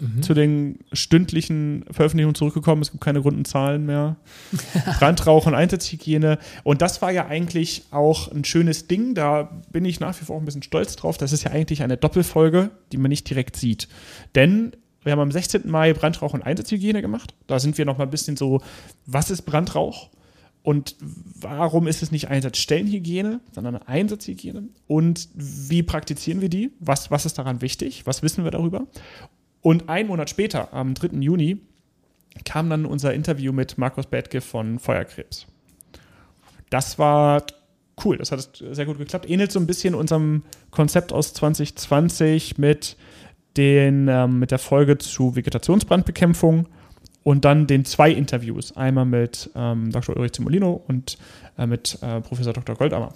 [0.00, 0.22] mhm.
[0.22, 2.82] zu den stündlichen Veröffentlichungen zurückgekommen.
[2.82, 4.16] Es gibt keine runden Zahlen mehr.
[4.98, 6.38] Brandrauch und Einsatzhygiene.
[6.64, 9.14] Und das war ja eigentlich auch ein schönes Ding.
[9.14, 11.16] Da bin ich nach wie vor auch ein bisschen stolz drauf.
[11.18, 13.88] Das ist ja eigentlich eine Doppelfolge, die man nicht direkt sieht.
[14.34, 15.70] Denn wir haben am 16.
[15.70, 17.34] Mai Brandrauch und Einsatzhygiene gemacht.
[17.46, 18.60] Da sind wir noch mal ein bisschen so,
[19.06, 20.10] was ist Brandrauch?
[20.68, 24.64] Und warum ist es nicht Einsatzstellenhygiene, sondern Einsatzhygiene?
[24.86, 26.72] Und wie praktizieren wir die?
[26.78, 28.02] Was, was ist daran wichtig?
[28.04, 28.86] Was wissen wir darüber?
[29.62, 31.20] Und einen Monat später, am 3.
[31.20, 31.56] Juni,
[32.44, 35.46] kam dann unser Interview mit Markus Bethke von Feuerkrebs.
[36.68, 37.44] Das war
[38.04, 39.30] cool, das hat sehr gut geklappt.
[39.30, 42.98] Ähnelt so ein bisschen unserem Konzept aus 2020 mit,
[43.56, 46.68] den, ähm, mit der Folge zu Vegetationsbrandbekämpfung
[47.22, 48.76] und dann den zwei Interviews.
[48.76, 50.16] Einmal mit ähm, Dr.
[50.16, 51.18] Ulrich Zimolino und
[51.58, 52.74] äh, mit äh, Professor Dr.
[52.76, 53.12] Goldammer.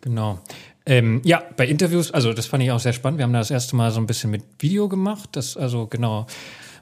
[0.00, 0.38] Genau.
[0.86, 3.18] Ähm, ja, bei Interviews, also das fand ich auch sehr spannend.
[3.18, 5.30] Wir haben da das erste Mal so ein bisschen mit Video gemacht.
[5.32, 6.26] Das, also genau,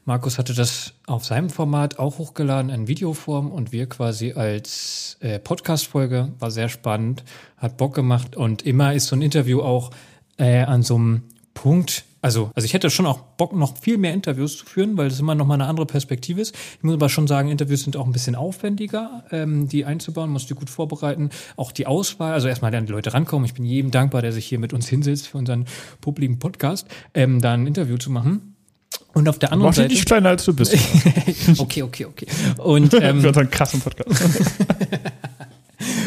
[0.04, 5.38] Markus hatte das auf seinem Format auch hochgeladen in Videoform und wir quasi als äh,
[5.38, 6.32] Podcast-Folge.
[6.40, 7.22] War sehr spannend,
[7.56, 9.90] hat Bock gemacht und immer ist so ein Interview auch
[10.38, 11.22] äh, an so einem
[11.54, 15.08] Punkt, also, also ich hätte schon auch Bock, noch viel mehr Interviews zu führen, weil
[15.08, 16.54] das immer noch mal eine andere Perspektive ist.
[16.54, 20.48] Ich muss aber schon sagen, Interviews sind auch ein bisschen aufwendiger, ähm, die einzubauen, musst
[20.48, 21.30] du gut vorbereiten.
[21.56, 23.44] Auch die Auswahl, also erstmal dann die Leute rankommen.
[23.44, 25.66] Ich bin jedem dankbar, der sich hier mit uns hinsetzt für unseren
[26.00, 28.54] publiken Podcast, ähm, da ein Interview zu machen.
[29.14, 29.88] Und auf der anderen Mach Seite.
[29.88, 30.74] Mach dich nicht kleiner als du bist.
[31.58, 32.26] okay, okay, okay.
[32.58, 34.22] Und ähm, für unseren krassen Podcast.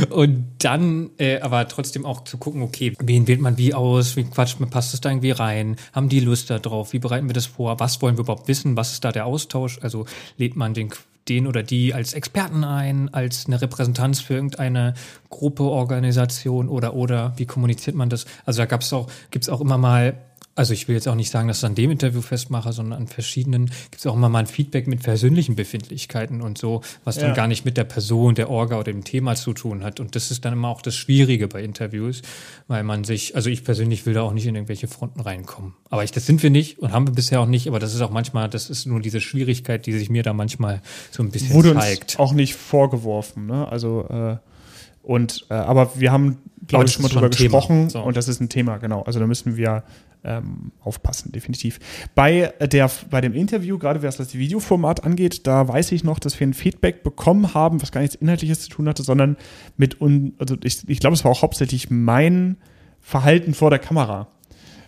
[0.10, 4.24] Und dann äh, aber trotzdem auch zu gucken, okay, wen wählt man wie aus, wie
[4.24, 7.34] quatscht man, passt es da irgendwie rein, haben die Lust da drauf, wie bereiten wir
[7.34, 10.06] das vor, was wollen wir überhaupt wissen, was ist da der Austausch, also
[10.38, 10.90] lädt man den
[11.28, 14.94] den oder die als Experten ein, als eine Repräsentanz für irgendeine
[15.30, 17.34] Gruppe, Organisation oder oder?
[17.38, 18.26] Wie kommuniziert man das?
[18.46, 20.18] Also da gab's auch, gibt's auch immer mal
[20.56, 23.08] also ich will jetzt auch nicht sagen, dass ich an dem Interview festmache, sondern an
[23.08, 27.34] verschiedenen gibt es auch immer mal ein Feedback mit persönlichen Befindlichkeiten und so, was dann
[27.34, 30.00] gar nicht mit der Person, der Orga oder dem Thema zu tun hat.
[30.00, 32.22] Und das ist dann immer auch das Schwierige bei Interviews,
[32.68, 35.74] weil man sich, also ich persönlich will da auch nicht in irgendwelche Fronten reinkommen.
[35.90, 38.02] Aber ich, das sind wir nicht und haben wir bisher auch nicht, aber das ist
[38.02, 40.82] auch manchmal, das ist nur diese Schwierigkeit, die sich mir da manchmal
[41.12, 42.12] so ein bisschen Wurde zeigt.
[42.12, 43.68] Uns auch nicht vorgeworfen, ne?
[43.68, 44.38] Also äh
[45.04, 48.02] Und, äh, aber wir haben, glaube ich, schon mal drüber gesprochen so.
[48.02, 49.04] und das ist ein Thema, genau.
[49.04, 49.84] Also da müssen wir
[50.26, 51.80] ähm, aufpassen, definitiv.
[52.16, 56.40] Bei, der, bei dem Interview, gerade was das Videoformat angeht, da weiß ich noch, dass
[56.40, 59.38] wir ein Feedback bekommen haben, was gar nichts Inhaltliches zu tun hatte, sondern
[59.78, 62.58] mit, un, also ich, ich glaube, es war auch hauptsächlich mein
[63.00, 64.28] Verhalten vor der Kamera,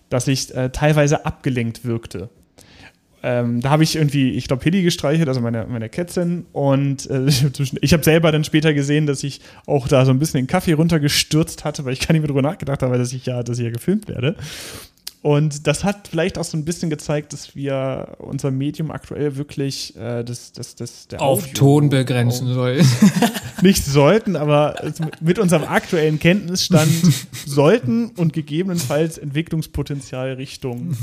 [0.10, 2.30] dass ich äh, teilweise abgelenkt wirkte.
[3.24, 6.46] Ähm, da habe ich irgendwie, ich glaube, Hilly gestreichelt, also meine, meine Kätzin.
[6.54, 7.26] Und äh,
[7.82, 10.74] ich habe selber dann später gesehen, dass ich auch da so ein bisschen den Kaffee
[10.74, 13.66] runtergestürzt hatte, weil ich gar nicht mehr drüber nachgedacht habe, dass ich ja, dass ich
[13.66, 14.36] ja gefilmt werde.
[15.28, 19.94] Und das hat vielleicht auch so ein bisschen gezeigt, dass wir unser Medium aktuell wirklich
[19.98, 22.88] äh, das, das, das, der auf Audio Ton begrenzen sollen.
[23.62, 24.76] Nicht sollten, aber
[25.20, 26.90] mit unserem aktuellen Kenntnisstand
[27.46, 30.96] sollten und gegebenenfalls Entwicklungspotenzial Richtung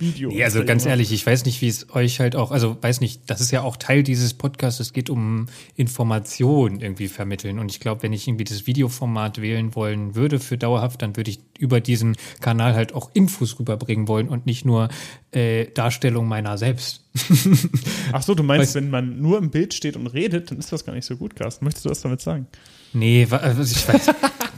[0.00, 0.30] Video.
[0.30, 3.20] Nee, also ganz ehrlich, ich weiß nicht, wie es euch halt auch, also weiß nicht,
[3.28, 5.46] das ist ja auch Teil dieses Podcasts, es geht um
[5.76, 7.60] Information irgendwie vermitteln.
[7.60, 11.30] Und ich glaube, wenn ich irgendwie das Videoformat wählen wollen würde für dauerhaft, dann würde
[11.30, 14.88] ich über diesen Kanal halt auch Infos rüberbringen wollen und nicht nur
[15.30, 17.04] äh, Darstellung meiner selbst.
[18.12, 20.72] Ach so, du meinst, Weil, wenn man nur im Bild steht und redet, dann ist
[20.72, 21.64] das gar nicht so gut, Carsten.
[21.64, 22.46] Möchtest du was damit sagen?
[22.92, 24.10] Nee, also ich weiß,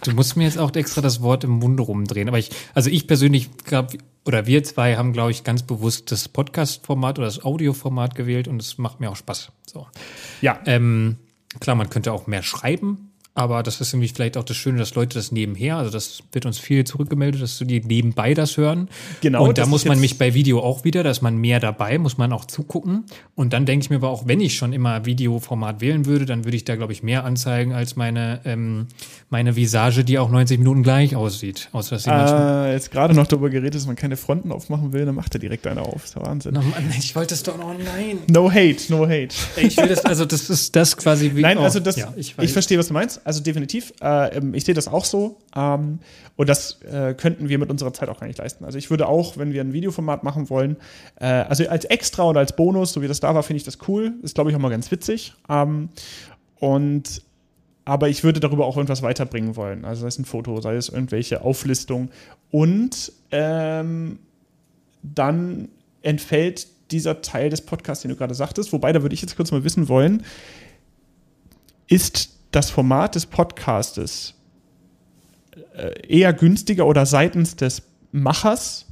[0.05, 2.29] du musst mir jetzt auch extra das Wort im Munde rumdrehen.
[2.29, 6.29] Aber ich, also ich persönlich glaube, oder wir zwei haben, glaube ich, ganz bewusst das
[6.29, 9.53] Podcast-Format oder das Audio-Format gewählt und es macht mir auch Spaß.
[9.67, 9.87] So.
[10.41, 10.61] Ja.
[10.65, 11.17] Ähm,
[11.61, 14.95] klar, man könnte auch mehr schreiben, aber das ist nämlich vielleicht auch das Schöne, dass
[14.95, 18.91] Leute das nebenher, also das wird uns viel zurückgemeldet, dass die nebenbei das hören.
[19.23, 19.47] Genau.
[19.47, 22.19] Und da muss man mich bei Video auch wieder, da ist man mehr dabei, muss
[22.19, 23.05] man auch zugucken.
[23.35, 26.45] Und dann denke ich mir aber auch, wenn ich schon immer Videoformat wählen würde, dann
[26.45, 28.89] würde ich da, glaube ich, mehr anzeigen als meine, ähm,
[29.31, 31.71] meine Visage, die auch 90 Minuten gleich aussieht.
[31.73, 35.15] Außer dass äh, jetzt gerade noch darüber geredet, dass man keine Fronten aufmachen will, dann
[35.15, 36.03] macht er direkt eine auf.
[36.03, 36.53] Das ist Wahnsinn.
[36.53, 38.19] No, Mann, ich wollte es doch noch, nein.
[38.31, 39.35] No hate, no hate.
[39.57, 41.41] Ich will das, also das ist das quasi wie.
[41.41, 43.93] Nein, also das, ja, ich, ich verstehe, was du meinst also definitiv.
[44.01, 45.39] Äh, ähm, ich sehe das auch so.
[45.55, 45.99] Ähm,
[46.37, 48.65] und das äh, könnten wir mit unserer Zeit auch gar nicht leisten.
[48.65, 50.77] Also ich würde auch, wenn wir ein Videoformat machen wollen,
[51.21, 53.79] äh, also als Extra oder als Bonus, so wie das da war, finde ich das
[53.89, 54.15] cool.
[54.23, 55.35] Ist, glaube ich, auch mal ganz witzig.
[55.49, 55.91] Ähm,
[56.59, 57.23] und
[57.85, 59.85] aber ich würde darüber auch irgendwas weiterbringen wollen.
[59.85, 62.11] Also sei es ein Foto, sei es irgendwelche Auflistungen.
[62.51, 64.21] Und ähm,
[65.03, 65.69] dann
[66.03, 69.51] entfällt dieser Teil des Podcasts, den du gerade sagtest, wobei da würde ich jetzt kurz
[69.51, 70.25] mal wissen wollen,
[71.89, 74.35] ist das Format des Podcastes
[75.75, 77.83] äh, eher günstiger oder seitens des
[78.13, 78.87] Machers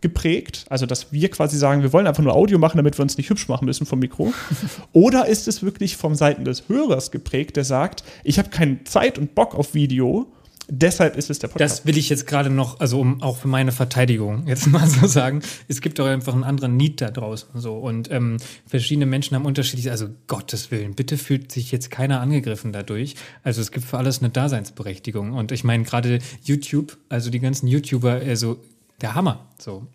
[0.00, 3.16] geprägt, also dass wir quasi sagen, wir wollen einfach nur Audio machen, damit wir uns
[3.16, 4.32] nicht hübsch machen müssen vom Mikro,
[4.92, 9.18] oder ist es wirklich vom Seiten des Hörers geprägt, der sagt, ich habe keine Zeit
[9.18, 10.32] und Bock auf Video
[10.72, 11.80] Deshalb ist es der Podcast.
[11.80, 15.06] Das will ich jetzt gerade noch, also um auch für meine Verteidigung jetzt mal so
[15.06, 15.42] sagen.
[15.66, 17.48] Es gibt doch einfach einen anderen Need da draußen.
[17.54, 17.76] So.
[17.76, 22.72] Und ähm, verschiedene Menschen haben unterschiedlich, also Gottes Willen, bitte fühlt sich jetzt keiner angegriffen
[22.72, 23.16] dadurch.
[23.42, 25.32] Also es gibt für alles eine Daseinsberechtigung.
[25.32, 28.58] Und ich meine, gerade YouTube, also die ganzen YouTuber, also
[29.00, 29.46] der Hammer.
[29.58, 29.86] So.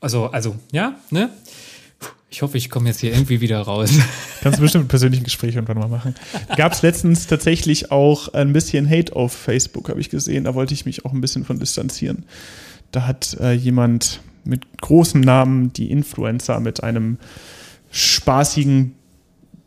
[0.00, 1.30] Also, also, ja, ne?
[2.34, 3.92] Ich hoffe, ich komme jetzt hier irgendwie wieder raus.
[4.42, 6.16] Kannst du bestimmt ein persönliches Gespräch irgendwann mal machen.
[6.56, 10.42] Gab es letztens tatsächlich auch ein bisschen Hate auf Facebook, habe ich gesehen.
[10.42, 12.24] Da wollte ich mich auch ein bisschen von distanzieren.
[12.90, 17.18] Da hat äh, jemand mit großem Namen die Influencer mit einem
[17.92, 18.96] spaßigen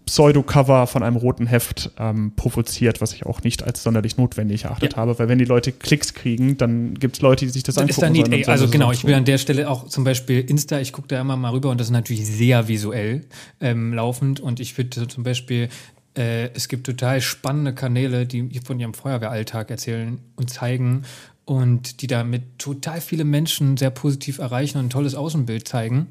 [0.08, 4.94] Pseudo-Cover von einem roten Heft ähm, provoziert, was ich auch nicht als sonderlich notwendig erachtet
[4.94, 4.98] ja.
[4.98, 7.84] habe, weil wenn die Leute Klicks kriegen, dann gibt es Leute, die sich das, das
[7.84, 8.16] angucken.
[8.16, 10.80] Ist da nicht, ey, also genau, ich will an der Stelle auch zum Beispiel Insta,
[10.80, 13.26] ich gucke da immer mal rüber und das ist natürlich sehr visuell
[13.60, 15.70] ähm, laufend und ich würde zum Beispiel
[16.18, 21.04] äh, es gibt total spannende Kanäle, die von ihrem Feuerwehralltag erzählen und zeigen
[21.46, 26.08] und die damit total viele Menschen sehr positiv erreichen und ein tolles Außenbild zeigen.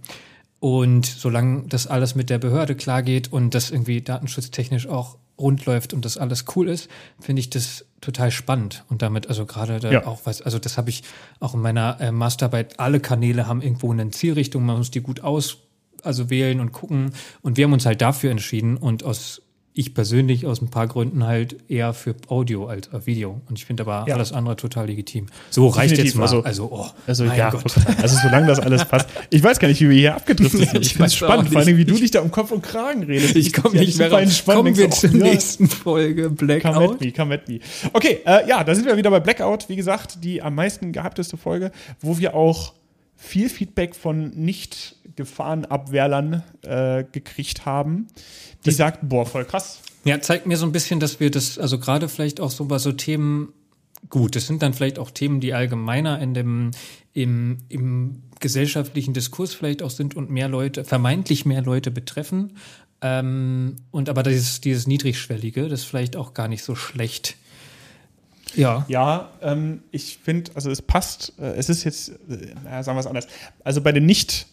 [0.58, 5.66] Und solange das alles mit der Behörde klar geht und das irgendwie datenschutztechnisch auch rund
[5.66, 6.88] läuft und das alles cool ist,
[7.20, 8.84] finde ich das total spannend.
[8.88, 10.06] Und damit, also gerade da ja.
[10.06, 11.02] auch was, also das habe ich
[11.40, 15.20] auch in meiner äh, Masterarbeit, alle Kanäle haben irgendwo eine Zielrichtung, man muss die gut
[15.20, 15.58] aus,
[16.02, 17.12] also wählen und gucken.
[17.42, 19.42] Und wir haben uns halt dafür entschieden und aus
[19.78, 23.42] ich persönlich aus ein paar Gründen halt eher für Audio als Video.
[23.46, 24.14] Und ich finde aber ja.
[24.14, 25.26] alles andere total legitim.
[25.50, 26.14] So reicht Definitiv.
[26.14, 26.22] jetzt mal.
[26.22, 27.64] Also, also, oh, also ja, Gott.
[28.02, 29.06] also solange das alles passt.
[29.28, 30.80] Ich weiß gar nicht, wie wir hier abgedriftet sind.
[30.80, 33.02] Ich, ich finde es spannend, vor allem wie du dich da um Kopf und Kragen
[33.02, 33.36] redest.
[33.36, 34.44] Ich komme nicht mehr raus.
[34.46, 36.72] Kommen wir zur nächsten Folge Blackout.
[36.72, 37.60] Come at me, come at me.
[37.92, 39.68] Okay, äh, ja, da sind wir wieder bei Blackout.
[39.68, 41.70] Wie gesagt, die am meisten gehabteste Folge,
[42.00, 42.72] wo wir auch
[43.16, 48.06] viel Feedback von Nicht-Gefahrenabwehrlern äh, gekriegt haben
[48.66, 49.80] die das, sagt, boah, voll krass.
[50.04, 52.78] Ja, zeigt mir so ein bisschen, dass wir das, also gerade vielleicht auch so bei
[52.78, 53.52] so Themen,
[54.10, 56.70] gut, das sind dann vielleicht auch Themen, die allgemeiner in dem,
[57.12, 62.56] im, im gesellschaftlichen Diskurs vielleicht auch sind und mehr Leute, vermeintlich mehr Leute betreffen.
[63.00, 67.36] Ähm, und aber dieses, dieses Niedrigschwellige, das ist vielleicht auch gar nicht so schlecht
[68.54, 68.84] Ja.
[68.88, 73.06] Ja, ähm, ich finde, also es passt, äh, es ist jetzt, äh, sagen wir es
[73.06, 73.26] anders.
[73.64, 74.46] Also bei den nicht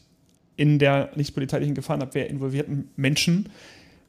[0.56, 3.50] in der nicht polizeilichen Gefahrenabwehr involvierten Menschen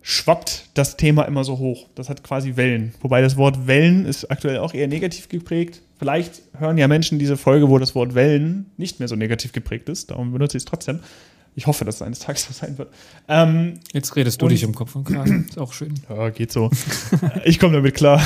[0.03, 1.87] schwappt das Thema immer so hoch.
[1.95, 2.93] Das hat quasi Wellen.
[3.01, 5.81] Wobei das Wort Wellen ist aktuell auch eher negativ geprägt.
[5.99, 9.89] Vielleicht hören ja Menschen diese Folge, wo das Wort Wellen nicht mehr so negativ geprägt
[9.89, 10.11] ist.
[10.11, 11.01] Darum benutze ich es trotzdem.
[11.57, 12.93] Ich hoffe, dass es eines Tages so sein wird.
[13.29, 15.47] Ähm, Jetzt redest du dich im Kopf und Kragen.
[15.49, 15.95] Ist auch schön.
[16.11, 16.71] Ja, geht so.
[17.45, 18.23] ich komme damit klar.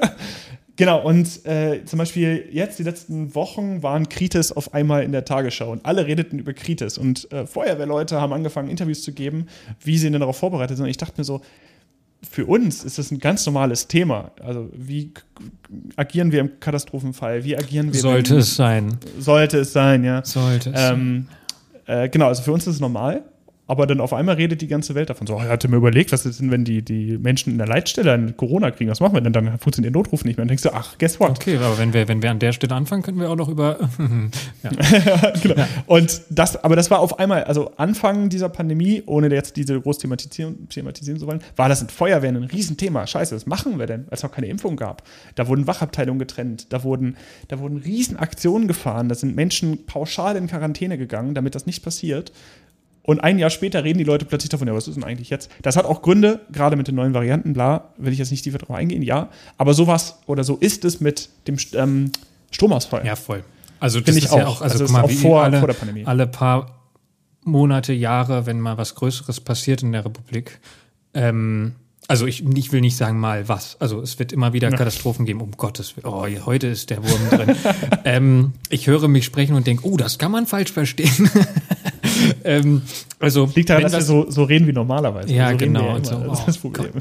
[0.78, 5.24] Genau, und äh, zum Beispiel jetzt, die letzten Wochen, waren Kritis auf einmal in der
[5.24, 6.96] Tagesschau und alle redeten über Kritis.
[6.96, 9.48] Und äh, Feuerwehrleute haben angefangen, Interviews zu geben,
[9.82, 10.84] wie sie denn darauf vorbereitet sind.
[10.84, 11.40] Und ich dachte mir so,
[12.30, 14.30] für uns ist das ein ganz normales Thema.
[14.40, 15.12] Also, wie
[15.96, 17.42] agieren wir im Katastrophenfall?
[17.42, 17.98] Wie agieren wir?
[17.98, 18.98] Sollte wenn, es sein.
[19.18, 20.24] Sollte es sein, ja.
[20.24, 20.80] Sollte es.
[20.80, 21.26] Ähm,
[21.86, 23.24] äh, genau, also für uns ist es normal.
[23.68, 25.26] Aber dann auf einmal redet die ganze Welt davon.
[25.26, 27.66] So, oh, ich hatte mir überlegt, was ist denn, wenn die, die Menschen in der
[27.66, 28.90] Leitstelle an Corona kriegen?
[28.90, 29.34] Was machen wir denn?
[29.34, 30.44] Dann funktioniert der Notruf nicht mehr.
[30.44, 31.32] Dann denkst du, ach, guess what?
[31.32, 33.78] Okay, aber wenn wir, wenn wir an der Stelle anfangen, können wir auch noch über.
[34.62, 34.70] ja.
[35.42, 35.54] genau.
[35.56, 35.68] Ja.
[35.86, 39.98] Und das, aber das war auf einmal, also Anfang dieser Pandemie, ohne jetzt diese groß
[39.98, 43.06] thematisieren, thematisieren zu wollen, war das in Feuerwehren ein Riesenthema.
[43.06, 45.02] Scheiße, was machen wir denn, als es noch keine Impfung gab?
[45.34, 50.46] Da wurden Wachabteilungen getrennt, da wurden, da wurden Riesenaktionen gefahren, da sind Menschen pauschal in
[50.46, 52.32] Quarantäne gegangen, damit das nicht passiert.
[53.08, 55.50] Und ein Jahr später reden die Leute plötzlich davon, ja, was ist denn eigentlich jetzt?
[55.62, 58.58] Das hat auch Gründe, gerade mit den neuen Varianten, bla, will ich jetzt nicht tiefer
[58.58, 59.30] drauf eingehen, ja.
[59.56, 62.12] Aber sowas oder so ist es mit dem ähm,
[62.50, 63.06] Stromausfall.
[63.06, 63.44] Ja, voll.
[63.80, 64.36] Also das Finde ich auch.
[64.36, 64.60] Ja auch.
[64.60, 66.04] Also, also mal, auch vor, alle, vor der Pandemie.
[66.04, 66.82] Alle paar
[67.44, 70.60] Monate, Jahre, wenn mal was Größeres passiert in der Republik,
[71.14, 71.76] ähm,
[72.08, 73.78] also ich, ich will nicht sagen mal was.
[73.80, 75.40] Also es wird immer wieder Katastrophen geben.
[75.42, 76.06] Um Gottes Willen.
[76.06, 77.56] Oh, heute ist der Wurm drin.
[78.04, 81.30] ähm, ich höre mich sprechen und denke, oh, das kann man falsch verstehen.
[82.44, 82.82] ähm,
[83.18, 85.32] also liegt daran, dass wir so, so reden wie normalerweise.
[85.32, 85.96] Ja, so genau.
[85.96, 86.92] Und so, das ist das oh Problem.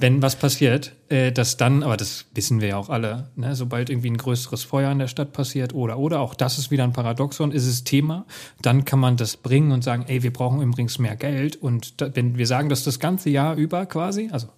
[0.00, 3.90] wenn was passiert, äh, dass dann, aber das wissen wir ja auch alle, ne, sobald
[3.90, 6.92] irgendwie ein größeres Feuer in der Stadt passiert oder oder auch das ist wieder ein
[6.92, 8.26] Paradoxon, ist es Thema,
[8.62, 12.14] dann kann man das bringen und sagen, ey, wir brauchen übrigens mehr Geld und da,
[12.14, 14.48] wenn wir sagen das das ganze Jahr über quasi, also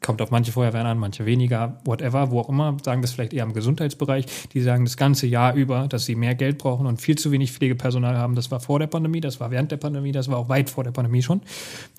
[0.00, 3.44] kommt auf manche Feuerwehren an, manche weniger, whatever, wo auch immer, sagen das vielleicht eher
[3.44, 7.16] im Gesundheitsbereich, die sagen das ganze Jahr über, dass sie mehr Geld brauchen und viel
[7.16, 8.34] zu wenig Pflegepersonal haben.
[8.34, 10.84] Das war vor der Pandemie, das war während der Pandemie, das war auch weit vor
[10.84, 11.42] der Pandemie schon.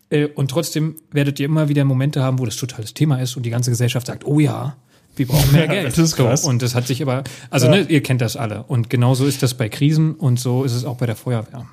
[0.09, 3.43] Äh, und trotzdem werdet ihr immer wieder Momente haben, wo das totales Thema ist und
[3.43, 4.75] die ganze Gesellschaft sagt, oh ja,
[5.15, 5.87] wir brauchen mehr Geld.
[5.87, 6.43] das ist krass.
[6.43, 7.77] So, und das hat sich aber, also ja.
[7.77, 8.63] ne, ihr kennt das alle.
[8.63, 11.65] Und genauso ist das bei Krisen und so ist es auch bei der Feuerwehr.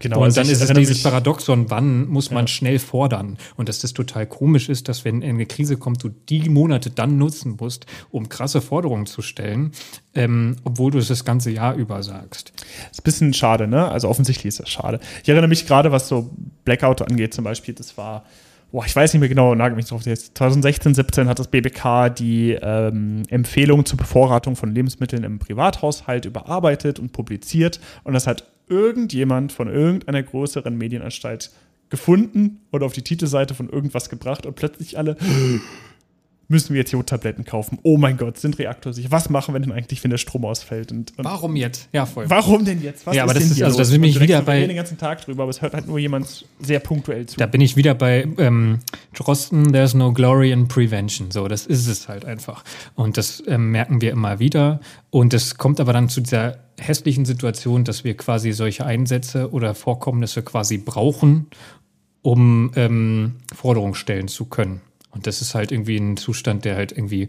[0.00, 2.48] Genau, und dann ist es dieses Paradoxon, wann muss man ja.
[2.48, 3.38] schnell fordern?
[3.56, 7.18] Und dass das total komisch ist, dass wenn eine Krise kommt, du die Monate dann
[7.18, 9.72] nutzen musst, um krasse Forderungen zu stellen,
[10.14, 12.52] ähm, obwohl du es das ganze Jahr über sagst.
[12.54, 13.88] Das ist ein bisschen schade, ne?
[13.90, 15.00] Also offensichtlich ist das schade.
[15.22, 16.30] Ich erinnere mich gerade, was so
[16.64, 18.24] Blackout angeht zum Beispiel, das war
[18.74, 20.02] boah, ich weiß nicht mehr genau, nagel mich drauf.
[20.02, 26.98] 2016, 17 hat das BBK die ähm, Empfehlung zur Bevorratung von Lebensmitteln im Privathaushalt überarbeitet
[26.98, 27.78] und publiziert.
[28.02, 31.50] Und das hat irgendjemand von irgendeiner größeren Medienanstalt
[31.90, 35.16] gefunden oder auf die Titelseite von irgendwas gebracht und plötzlich alle
[36.48, 37.78] müssen wir jetzt Jodtabletten kaufen.
[37.82, 39.10] Oh mein Gott, sind reaktorsicher.
[39.10, 40.92] Was machen wir denn eigentlich, wenn der Strom ausfällt?
[40.92, 41.88] Und, und warum jetzt?
[41.92, 42.28] Ja, voll.
[42.28, 43.06] Warum denn jetzt?
[43.06, 44.66] Was ja, aber das ist, also, das bin ich wieder bei.
[44.66, 47.36] den ganzen Tag drüber, aber es hört halt nur jemand sehr punktuell zu.
[47.36, 48.80] Da bin ich wieder bei ähm,
[49.14, 51.30] Drosten, there's no glory in prevention.
[51.30, 52.64] So, das ist es halt einfach.
[52.94, 54.80] Und das ähm, merken wir immer wieder.
[55.10, 59.74] Und es kommt aber dann zu dieser hässlichen Situation, dass wir quasi solche Einsätze oder
[59.74, 61.46] Vorkommnisse quasi brauchen,
[62.22, 64.80] um ähm, Forderungen stellen zu können.
[65.14, 67.28] Und das ist halt irgendwie ein Zustand, der halt irgendwie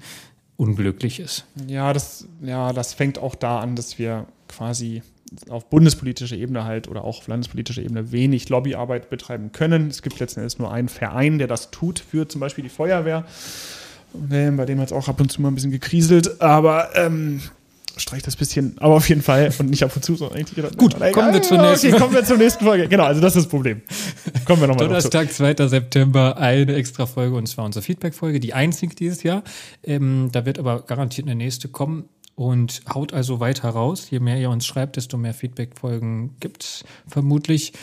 [0.57, 1.45] unglücklich ist.
[1.67, 5.03] Ja, das, ja, das fängt auch da an, dass wir quasi
[5.49, 9.89] auf bundespolitischer Ebene halt oder auch auf landespolitischer Ebene wenig Lobbyarbeit betreiben können.
[9.89, 13.25] Es gibt letzten Endes nur einen Verein, der das tut, für zum Beispiel die Feuerwehr.
[14.13, 17.41] Bei dem hat es auch ab und zu mal ein bisschen gekriselt, aber ähm,
[17.99, 20.77] streich das bisschen, aber auf jeden Fall und nicht ab und zu, sondern eigentlich gedacht,
[20.77, 22.87] Gut, kommen wir zur nächsten okay, kommen wir zur nächsten Folge.
[22.87, 23.81] Genau, also das ist das Problem.
[24.45, 25.67] Kommen wir nochmal Donnerstag, 2.
[25.67, 29.43] September, eine extra Folge und zwar unsere Feedback-Folge, die einzige dieses Jahr.
[29.83, 34.09] Ähm, da wird aber garantiert eine nächste kommen und haut also weiter raus.
[34.09, 37.73] Je mehr ihr uns schreibt, desto mehr Feedback-Folgen gibt's vermutlich.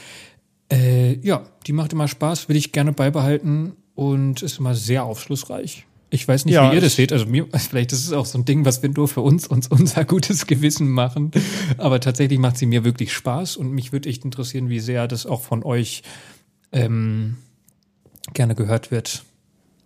[0.70, 5.86] Äh, ja, die macht immer Spaß, will ich gerne beibehalten und ist immer sehr aufschlussreich.
[6.12, 7.10] Ich weiß nicht, ja, wie ihr das seht.
[7.10, 9.66] Also mir, vielleicht ist es auch so ein Ding, was wir nur für uns, uns
[9.66, 11.30] unser gutes Gewissen machen.
[11.78, 15.24] Aber tatsächlich macht sie mir wirklich Spaß und mich würde echt interessieren, wie sehr das
[15.24, 16.02] auch von euch
[16.70, 17.38] ähm,
[18.34, 19.24] gerne gehört wird.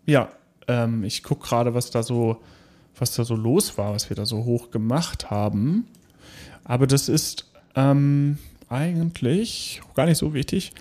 [0.05, 0.31] Ja,
[0.66, 2.43] ähm, ich gucke gerade, was da so,
[2.99, 5.87] was da so los war, was wir da so hoch gemacht haben.
[6.64, 10.72] Aber das ist ähm, eigentlich gar nicht so wichtig.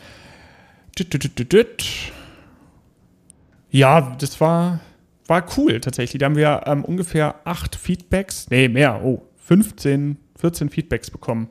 [3.70, 4.80] Ja, das war
[5.28, 6.20] war cool tatsächlich.
[6.20, 11.50] Da haben wir ähm, ungefähr acht Feedbacks, nee, mehr, oh, 15, 14 Feedbacks bekommen.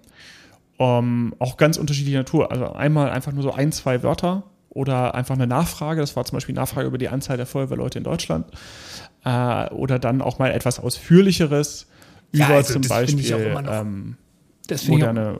[0.76, 2.50] Um, auch ganz unterschiedlicher Natur.
[2.50, 6.00] Also einmal einfach nur so ein, zwei Wörter oder einfach eine Nachfrage.
[6.00, 8.46] Das war zum Beispiel eine Nachfrage über die Anzahl der Feuerwehrleute in Deutschland.
[9.24, 11.86] Äh, oder dann auch mal etwas ausführlicheres
[12.32, 14.16] ja, über also zum Beispiel ähm,
[14.88, 15.38] moderne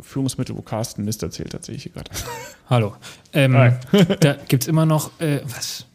[0.00, 2.10] Führungsmittel, wo Carsten Mist erzählt, erzähle ich hier gerade.
[2.70, 2.94] Hallo.
[3.32, 3.72] Ähm,
[4.20, 5.87] da gibt es immer noch, äh, was?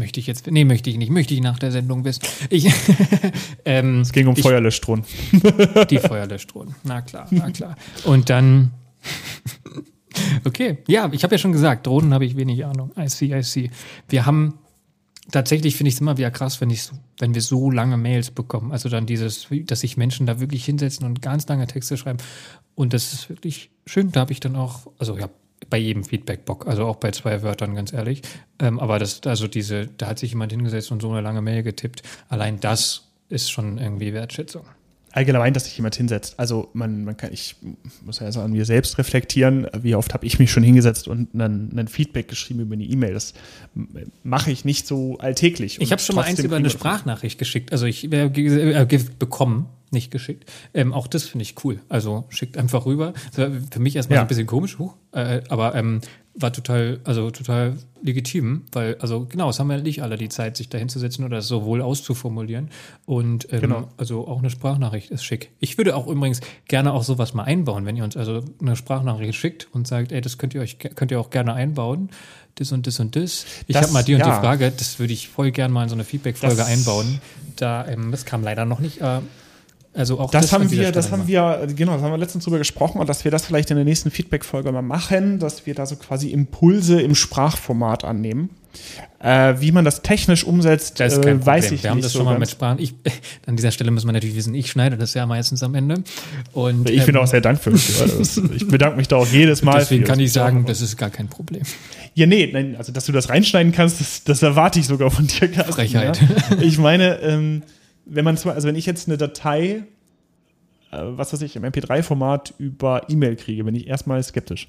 [0.00, 2.22] Möchte ich jetzt, nee, möchte ich nicht, möchte ich nach der Sendung wissen.
[2.48, 2.68] Ich,
[3.64, 5.04] ähm, es ging um ich, Feuerlöschdrohnen.
[5.90, 7.76] Die Feuerlöschdrohnen, na klar, na klar.
[8.04, 8.72] Und dann,
[10.44, 12.90] okay, ja, ich habe ja schon gesagt, Drohnen habe ich wenig Ahnung.
[12.98, 13.70] I see, I see.
[14.08, 14.54] Wir haben
[15.30, 18.72] tatsächlich finde ich es immer wieder krass, wenn ich wenn wir so lange Mails bekommen.
[18.72, 22.18] Also dann dieses, dass sich Menschen da wirklich hinsetzen und ganz lange Texte schreiben.
[22.74, 24.10] Und das ist wirklich schön.
[24.10, 25.28] Da habe ich dann auch, also ja,
[25.70, 28.22] bei jedem Feedback Bock, also auch bei zwei Wörtern, ganz ehrlich.
[28.58, 31.62] Ähm, aber das, also diese, da hat sich jemand hingesetzt und so eine lange Mail
[31.62, 32.02] getippt.
[32.28, 34.64] Allein das ist schon irgendwie Wertschätzung
[35.12, 36.38] allgemein, dass sich jemand hinsetzt.
[36.38, 37.56] Also man, man kann, ich
[38.04, 41.88] muss ja an mir selbst reflektieren, wie oft habe ich mich schon hingesetzt und ein
[41.88, 43.14] Feedback geschrieben über eine E-Mail.
[43.14, 43.34] Das
[44.22, 45.80] mache ich nicht so alltäglich.
[45.80, 50.50] Ich habe schon mal eins über eine Sprachnachricht geschickt, also ich äh, bekommen, nicht geschickt.
[50.74, 51.80] Ähm, auch das finde ich cool.
[51.88, 53.12] Also schickt einfach rüber.
[53.32, 54.22] Für mich erstmal ja.
[54.22, 56.00] ein bisschen komisch, huh, äh, aber ähm,
[56.34, 60.56] war total, also total legitim, weil, also genau, es haben ja nicht alle die Zeit,
[60.56, 62.70] sich da hinzusetzen oder so wohl auszuformulieren.
[63.04, 63.88] Und ähm, genau.
[63.96, 65.50] also auch eine Sprachnachricht ist schick.
[65.58, 69.34] Ich würde auch übrigens gerne auch sowas mal einbauen, wenn ihr uns also eine Sprachnachricht
[69.34, 72.10] schickt und sagt, ey, das könnt ihr euch könnt ihr auch gerne einbauen.
[72.56, 73.46] Das und das und das.
[73.66, 74.26] Ich habe mal die und ja.
[74.26, 77.20] die Frage, das würde ich voll gerne mal in so eine Feedback-Folge einbauen.
[77.56, 79.00] Da, ähm, das kam leider noch nicht.
[79.00, 79.20] Äh,
[79.92, 82.58] also auch das, das haben wir, das haben wir, genau, das haben wir letztens drüber
[82.58, 85.84] gesprochen und dass wir das vielleicht in der nächsten Feedback-Folge mal machen, dass wir da
[85.84, 88.50] so quasi Impulse im Sprachformat annehmen.
[89.18, 91.82] Äh, wie man das technisch umsetzt, das äh, weiß ich wir nicht.
[91.82, 92.78] Wir haben das so schon mal mit Sprachen.
[92.78, 92.94] Ich,
[93.46, 96.04] an dieser Stelle muss man natürlich wissen, ich schneide das ja meistens am Ende.
[96.52, 98.52] Und, ich ähm, bin auch sehr dankbar dafür.
[98.54, 99.80] ich bedanke mich da auch jedes Mal.
[99.80, 101.62] Deswegen kann ich sagen, das ist gar kein Problem.
[102.14, 105.26] Ja, nee, nein, also dass du das reinschneiden kannst, das, das erwarte ich sogar von
[105.26, 106.20] dir, Carsten, Frechheit.
[106.20, 106.58] Ja?
[106.60, 107.62] Ich meine, ähm,
[108.04, 109.84] wenn man also wenn ich jetzt eine Datei,
[110.90, 114.68] äh, was weiß ich, im MP3-Format über E-Mail kriege, bin ich erstmal skeptisch.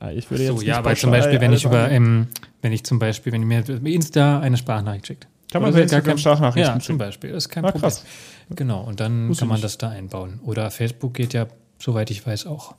[0.00, 2.28] Äh, ich würde so, jetzt ja, weil zum Beispiel, wenn ich über, ähm,
[2.62, 5.28] wenn ich zum Beispiel, wenn mir Insta eine Sprachnachricht schickt.
[5.50, 7.90] Kann man gar keine Sprachnachrichten Ja, zum Beispiel, das ist kein ah, Problem.
[7.90, 8.04] Krass.
[8.50, 9.64] Genau, und dann Wusste kann man nicht.
[9.64, 10.40] das da einbauen.
[10.44, 11.46] Oder Facebook geht ja,
[11.78, 12.74] soweit ich weiß, auch.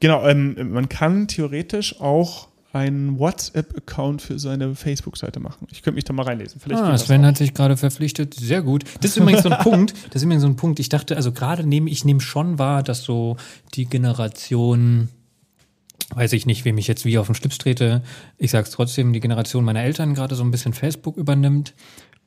[0.00, 5.66] Genau, ähm, man kann theoretisch auch einen WhatsApp-Account für seine Facebook-Seite machen.
[5.70, 6.60] Ich könnte mich da mal reinlesen.
[6.60, 8.34] Vielleicht ah, Sven hat sich gerade verpflichtet.
[8.34, 8.84] Sehr gut.
[9.00, 9.94] Das ist übrigens so ein Punkt.
[10.10, 10.78] Das ist übrigens so ein Punkt.
[10.78, 13.36] Ich dachte, also gerade nehme ich nehme schon wahr, dass so
[13.74, 15.08] die Generation,
[16.14, 18.02] weiß ich nicht, wem ich jetzt wie auf den Schlips trete.
[18.36, 21.74] Ich sage es trotzdem, die Generation meiner Eltern gerade so ein bisschen Facebook übernimmt.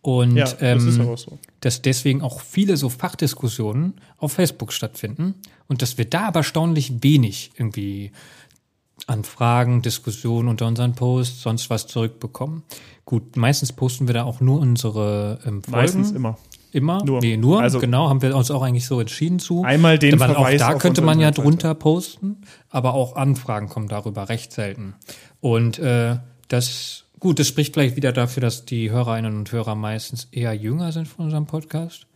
[0.02, 1.38] Und ja, das ähm, so.
[1.60, 5.36] dass deswegen auch viele so Fachdiskussionen auf Facebook stattfinden
[5.68, 8.12] und dass wir da aber erstaunlich wenig irgendwie
[9.08, 12.64] an Fragen, Diskussionen unter unseren Posts, sonst was zurückbekommen.
[13.06, 15.72] Gut, meistens posten wir da auch nur unsere ähm, Folgen.
[15.72, 16.38] Meistens immer.
[16.72, 17.04] Immer?
[17.04, 17.20] Nur.
[17.20, 17.62] Nee, nur.
[17.62, 19.64] Also genau, haben wir uns auch eigentlich so entschieden zu.
[19.64, 22.38] Einmal den Weil Verweis auch da könnte man ja drunter posten,
[22.70, 24.96] aber auch Anfragen kommen darüber recht selten.
[25.42, 30.30] Und äh, das, gut, das spricht vielleicht wieder dafür, dass die Hörerinnen und Hörer meistens
[30.32, 32.08] eher jünger sind von unserem Podcast.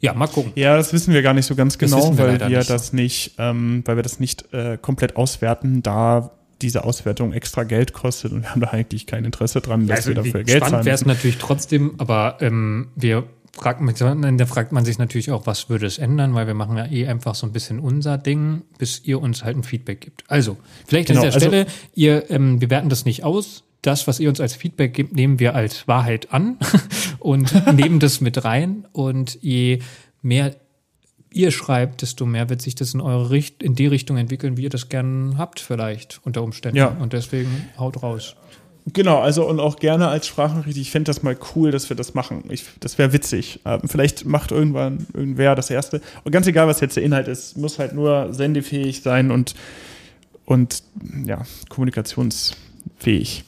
[0.00, 0.52] Ja, mal gucken.
[0.54, 3.82] Ja, das wissen wir gar nicht so ganz genau, wir weil wir das nicht, ähm,
[3.84, 6.30] weil wir das nicht äh, komplett auswerten, da
[6.62, 10.10] diese Auswertung extra Geld kostet und wir haben da eigentlich kein Interesse dran, dass also
[10.10, 10.60] wir dafür Geld zahlen.
[10.68, 15.30] Spannend wäre es natürlich trotzdem, aber ähm, wir fragt man, da fragt man sich natürlich
[15.30, 18.18] auch, was würde es ändern, weil wir machen ja eh einfach so ein bisschen unser
[18.18, 20.24] Ding, bis ihr uns halt ein Feedback gibt.
[20.28, 23.64] Also, vielleicht genau, an dieser also, Stelle, ihr, ähm, wir werten das nicht aus.
[23.82, 26.58] Das, was ihr uns als Feedback gibt, nehmen wir als Wahrheit an
[27.18, 28.86] und nehmen das mit rein.
[28.92, 29.80] Und je
[30.22, 30.56] mehr
[31.32, 34.62] ihr schreibt, desto mehr wird sich das in eure Richt in die Richtung entwickeln, wie
[34.62, 36.78] ihr das gern habt, vielleicht unter Umständen.
[36.78, 36.88] Ja.
[36.88, 38.34] Und deswegen haut raus.
[38.92, 40.78] Genau, also und auch gerne als Sprachnachricht.
[40.78, 42.44] Ich fände das mal cool, dass wir das machen.
[42.48, 43.60] Ich, das wäre witzig.
[43.64, 46.00] Ähm, vielleicht macht irgendwann irgendwer das erste.
[46.24, 49.54] Und ganz egal, was jetzt der Inhalt ist, muss halt nur sendefähig sein und,
[50.46, 50.82] und
[51.26, 51.42] ja,
[52.98, 53.44] kommunikationsfähig.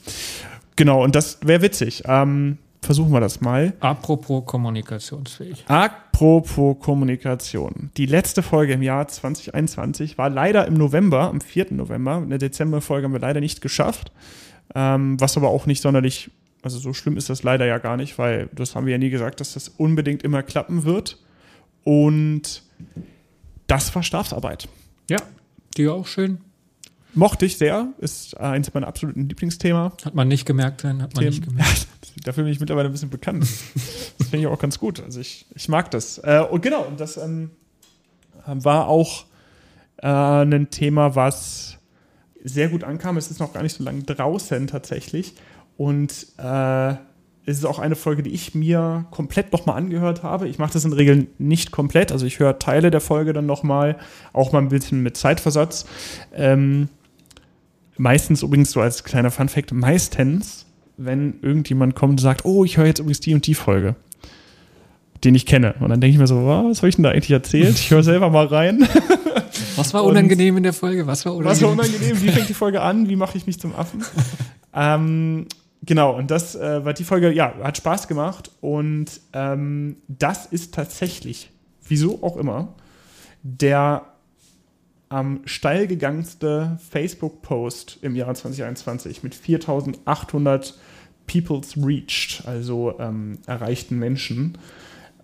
[0.77, 2.03] Genau, und das wäre witzig.
[2.07, 3.75] Ähm, versuchen wir das mal.
[3.81, 5.65] Apropos kommunikationsfähig.
[5.69, 7.91] Apropos Kommunikation.
[7.97, 11.73] Die letzte Folge im Jahr 2021 war leider im November, am 4.
[11.73, 12.17] November.
[12.17, 14.13] Eine Dezemberfolge haben wir leider nicht geschafft.
[14.75, 16.31] Ähm, was aber auch nicht sonderlich,
[16.63, 19.11] also so schlimm ist das leider ja gar nicht, weil das haben wir ja nie
[19.11, 21.19] gesagt, dass das unbedingt immer klappen wird.
[21.83, 22.63] Und
[23.67, 24.69] das war Strafarbeit.
[25.11, 25.19] Ja,
[25.77, 26.39] die auch schön.
[27.15, 29.93] Mochte ich sehr, ist eins meiner absoluten Lieblingsthema.
[30.05, 31.27] Hat man nicht gemerkt, hat man Themen.
[31.27, 31.87] nicht gemerkt.
[32.25, 33.47] Dafür bin ich mittlerweile ein bisschen bekannt.
[34.19, 35.03] Das finde ich auch ganz gut.
[35.03, 36.19] Also ich, ich mag das.
[36.19, 37.51] Äh, und genau, das ähm,
[38.47, 39.25] war auch
[39.99, 41.79] äh, ein Thema, was
[42.43, 43.17] sehr gut ankam.
[43.17, 45.35] Es ist noch gar nicht so lange draußen tatsächlich.
[45.77, 46.95] Und äh,
[47.47, 50.49] es ist auch eine Folge, die ich mir komplett nochmal angehört habe.
[50.49, 52.13] Ich mache das in der Regel nicht komplett.
[52.13, 53.99] Also ich höre Teile der Folge dann nochmal,
[54.33, 55.87] auch mal ein bisschen mit Zeitversatz.
[56.35, 56.89] Ähm,
[58.01, 60.65] meistens übrigens so als kleiner Funfact, meistens,
[60.97, 63.95] wenn irgendjemand kommt und sagt, oh, ich höre jetzt übrigens die und die Folge,
[65.23, 65.75] den ich kenne.
[65.81, 67.79] Und dann denke ich mir so, was habe ich denn da eigentlich erzählt?
[67.79, 68.89] Ich höre selber mal rein.
[69.77, 71.07] Was war unangenehm und in der Folge?
[71.07, 71.53] Was war unangenehm?
[71.53, 72.23] Was war unangenehm?
[72.23, 73.09] Wie fängt die Folge an?
[73.09, 74.05] Wie mache ich mich zum Affen?
[74.75, 75.47] ähm,
[75.83, 78.51] genau, und das äh, war die Folge, ja, hat Spaß gemacht.
[78.61, 81.51] Und ähm, das ist tatsächlich,
[81.87, 82.75] wieso auch immer,
[83.43, 84.10] der
[85.11, 90.79] am steil gegangenste Facebook-Post im Jahr 2021 mit 4800
[91.27, 94.57] People's Reached, also ähm, erreichten Menschen.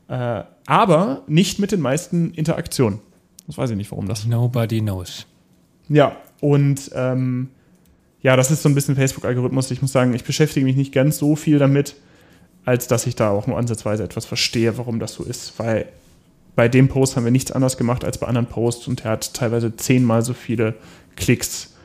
[0.08, 2.98] Äh, aber nicht mit den meisten Interaktionen.
[3.46, 4.26] Das weiß ich nicht, warum das.
[4.26, 5.26] Nobody knows.
[5.88, 7.50] Ja, und ähm,
[8.22, 9.70] ja, das ist so ein bisschen Facebook-Algorithmus.
[9.70, 11.94] Ich muss sagen, ich beschäftige mich nicht ganz so viel damit,
[12.64, 15.56] als dass ich da auch nur ansatzweise etwas verstehe, warum das so ist.
[15.60, 15.86] Weil
[16.56, 19.34] bei dem Post haben wir nichts anderes gemacht als bei anderen Posts und er hat
[19.34, 20.74] teilweise zehnmal so viele
[21.14, 21.76] Klicks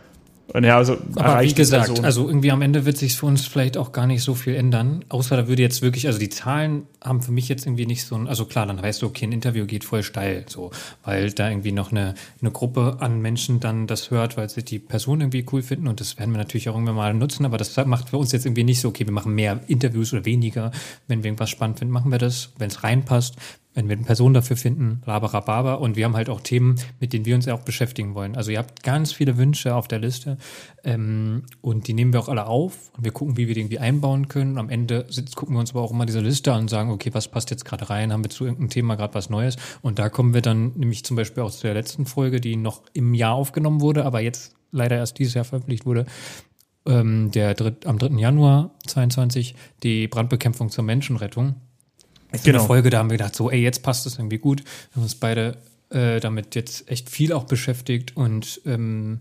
[0.53, 2.05] und ja, also Aber wie gesagt, Personen.
[2.05, 5.05] also irgendwie am Ende wird sich für uns vielleicht auch gar nicht so viel ändern.
[5.07, 8.15] Außer da würde jetzt wirklich, also die Zahlen haben für mich jetzt irgendwie nicht so
[8.15, 10.72] ein, also klar, dann weißt du, okay, ein Interview geht voll steil, so,
[11.03, 14.80] weil da irgendwie noch eine, eine Gruppe an Menschen dann das hört, weil sie die
[14.80, 17.78] Person irgendwie cool finden und das werden wir natürlich auch irgendwann mal nutzen, aber das
[17.86, 20.72] macht für uns jetzt irgendwie nicht so, okay, wir machen mehr Interviews oder weniger.
[21.07, 22.51] Wenn wir irgendwas spannend finden, machen wir das.
[22.57, 23.36] Wenn es reinpasst,
[23.74, 25.76] wenn wir eine Person dafür finden, laberababa.
[25.76, 28.36] Und wir haben halt auch Themen, mit denen wir uns ja auch beschäftigen wollen.
[28.36, 30.38] Also ihr habt ganz viele Wünsche auf der Liste
[30.84, 33.80] ähm, und die nehmen wir auch alle auf und wir gucken, wie wir die irgendwie
[33.80, 34.57] einbauen können.
[34.57, 37.13] Am Ende sitzt, gucken wir uns aber auch immer diese Liste an und sagen, okay,
[37.13, 38.11] was passt jetzt gerade rein?
[38.11, 39.55] Haben wir zu irgendeinem Thema gerade was Neues?
[39.82, 42.82] Und da kommen wir dann nämlich zum Beispiel auch zu der letzten Folge, die noch
[42.93, 46.05] im Jahr aufgenommen wurde, aber jetzt leider erst dieses Jahr veröffentlicht wurde.
[46.86, 48.17] Ähm, der dritt, am 3.
[48.17, 51.55] Januar 22 die Brandbekämpfung zur Menschenrettung
[52.32, 52.60] ist genau.
[52.60, 54.64] eine Folge, da haben wir gedacht, so, ey, jetzt passt es irgendwie gut.
[54.64, 55.58] Wir haben uns beide
[55.90, 59.20] äh, damit jetzt echt viel auch beschäftigt und ähm,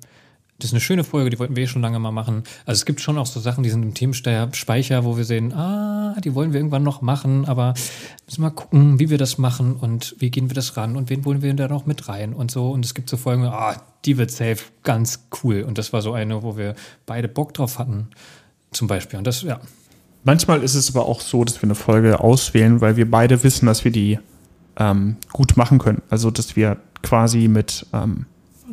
[0.60, 2.44] das ist eine schöne Folge, die wollten wir eh schon lange mal machen.
[2.66, 6.14] Also es gibt schon auch so Sachen, die sind im Themenspeicher, wo wir sehen, ah,
[6.22, 7.74] die wollen wir irgendwann noch machen, aber
[8.26, 11.24] müssen mal gucken, wie wir das machen und wie gehen wir das ran und wen
[11.24, 12.70] wollen wir da noch mit rein und so.
[12.70, 15.62] Und es gibt so Folgen, ah, die wird safe ganz cool.
[15.62, 16.74] Und das war so eine, wo wir
[17.06, 18.08] beide Bock drauf hatten,
[18.70, 19.18] zum Beispiel.
[19.18, 19.60] Und das, ja,
[20.22, 23.66] Manchmal ist es aber auch so, dass wir eine Folge auswählen, weil wir beide wissen,
[23.66, 24.18] dass wir die
[24.76, 26.02] ähm, gut machen können.
[26.10, 28.26] Also, dass wir quasi mit ähm,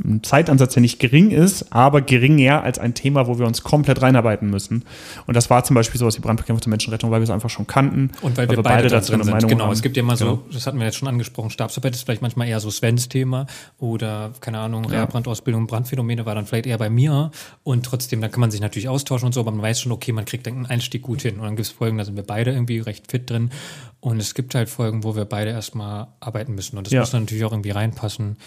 [0.04, 4.02] ein Zeitansatz, der nicht gering ist, aber geringer als ein Thema, wo wir uns komplett
[4.02, 4.84] reinarbeiten müssen.
[5.26, 7.68] Und das war zum Beispiel sowas wie Brandbekämpfung zur Menschenrettung, weil wir es einfach schon
[7.68, 8.12] kannten.
[8.22, 9.34] Und weil wir, weil wir beide, beide da drin sind.
[9.34, 9.74] Meinung genau, haben.
[9.74, 10.44] es gibt ja immer so, genau.
[10.52, 14.32] das hatten wir jetzt schon angesprochen, Stabsarbeit ist vielleicht manchmal eher so Svens Thema oder,
[14.42, 14.90] keine Ahnung, ja.
[14.92, 17.32] Reha-Brandausbildung, Brandphänomene war dann vielleicht eher bei mir.
[17.64, 20.12] Und trotzdem, da kann man sich natürlich austauschen und so, aber man weiß schon, okay,
[20.12, 21.36] man kriegt einen Einstieg gut hin.
[21.36, 23.52] Und dann gibt es Folgen, da sind wir beide irgendwie recht fit drin.
[24.00, 26.78] Und es gibt halt Folgen, wo wir beide erstmal arbeiten müssen.
[26.78, 27.02] Und das ja.
[27.02, 28.38] muss dann natürlich auch irgendwie reinpassen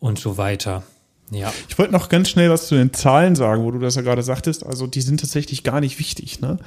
[0.00, 0.82] und so weiter.
[1.30, 1.52] Ja.
[1.68, 4.22] Ich wollte noch ganz schnell was zu den Zahlen sagen, wo du das ja gerade
[4.22, 4.64] sagtest.
[4.64, 6.40] Also die sind tatsächlich gar nicht wichtig.
[6.40, 6.58] Ne?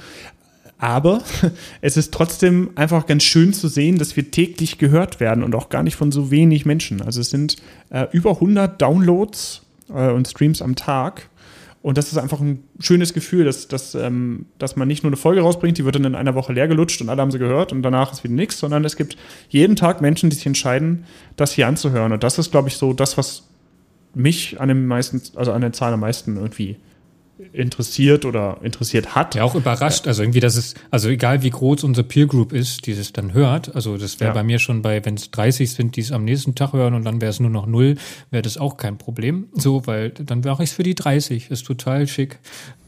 [0.78, 1.22] Aber
[1.80, 5.68] es ist trotzdem einfach ganz schön zu sehen, dass wir täglich gehört werden und auch
[5.68, 7.02] gar nicht von so wenig Menschen.
[7.02, 7.56] Also es sind
[7.90, 11.28] äh, über 100 Downloads äh, und Streams am Tag.
[11.82, 15.16] Und das ist einfach ein schönes Gefühl, dass, dass, ähm, dass man nicht nur eine
[15.16, 17.72] Folge rausbringt, die wird dann in einer Woche leer gelutscht und alle haben sie gehört
[17.72, 19.16] und danach ist wieder nichts, sondern es gibt
[19.48, 21.04] jeden Tag Menschen, die sich entscheiden,
[21.36, 22.12] das hier anzuhören.
[22.12, 23.48] Und das ist, glaube ich, so das, was
[24.14, 26.76] mich an den meisten, also an den Zahlen am meisten irgendwie
[27.52, 29.34] interessiert oder interessiert hat.
[29.34, 30.06] Ja, auch überrascht.
[30.06, 33.34] Also irgendwie, dass es, also egal wie groß unsere Peer Group ist, die es dann
[33.34, 34.34] hört, also das wäre ja.
[34.34, 37.04] bei mir schon bei, wenn es 30 sind, die es am nächsten Tag hören und
[37.04, 37.96] dann wäre es nur noch null,
[38.30, 39.48] wäre das auch kein Problem.
[39.54, 41.50] So, weil dann wäre ich es für die 30.
[41.50, 42.38] Ist total schick.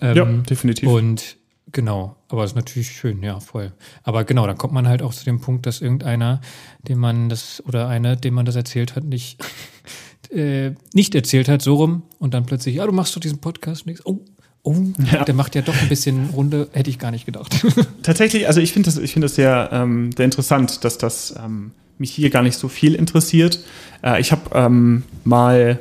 [0.01, 0.89] Ähm, ja, definitiv.
[0.89, 1.37] Und
[1.73, 3.73] Genau, aber ist natürlich schön, ja, voll.
[4.05, 6.41] Aber genau, dann kommt man halt auch zu dem Punkt, dass irgendeiner,
[6.87, 9.45] dem man das oder eine, dem man das erzählt hat, nicht
[10.31, 13.87] äh, nicht erzählt hat, so rum, und dann plötzlich, ja, du machst doch diesen Podcast
[13.87, 14.05] nichts.
[14.07, 14.21] Oh,
[14.65, 14.75] oh,
[15.13, 15.25] ja.
[15.25, 17.65] der macht ja doch ein bisschen Runde, hätte ich gar nicht gedacht.
[18.03, 21.71] Tatsächlich, also ich finde das, ich finde das sehr, ähm, sehr interessant, dass das ähm,
[21.99, 23.61] mich hier gar nicht so viel interessiert.
[24.03, 25.79] Äh, ich habe ähm, mal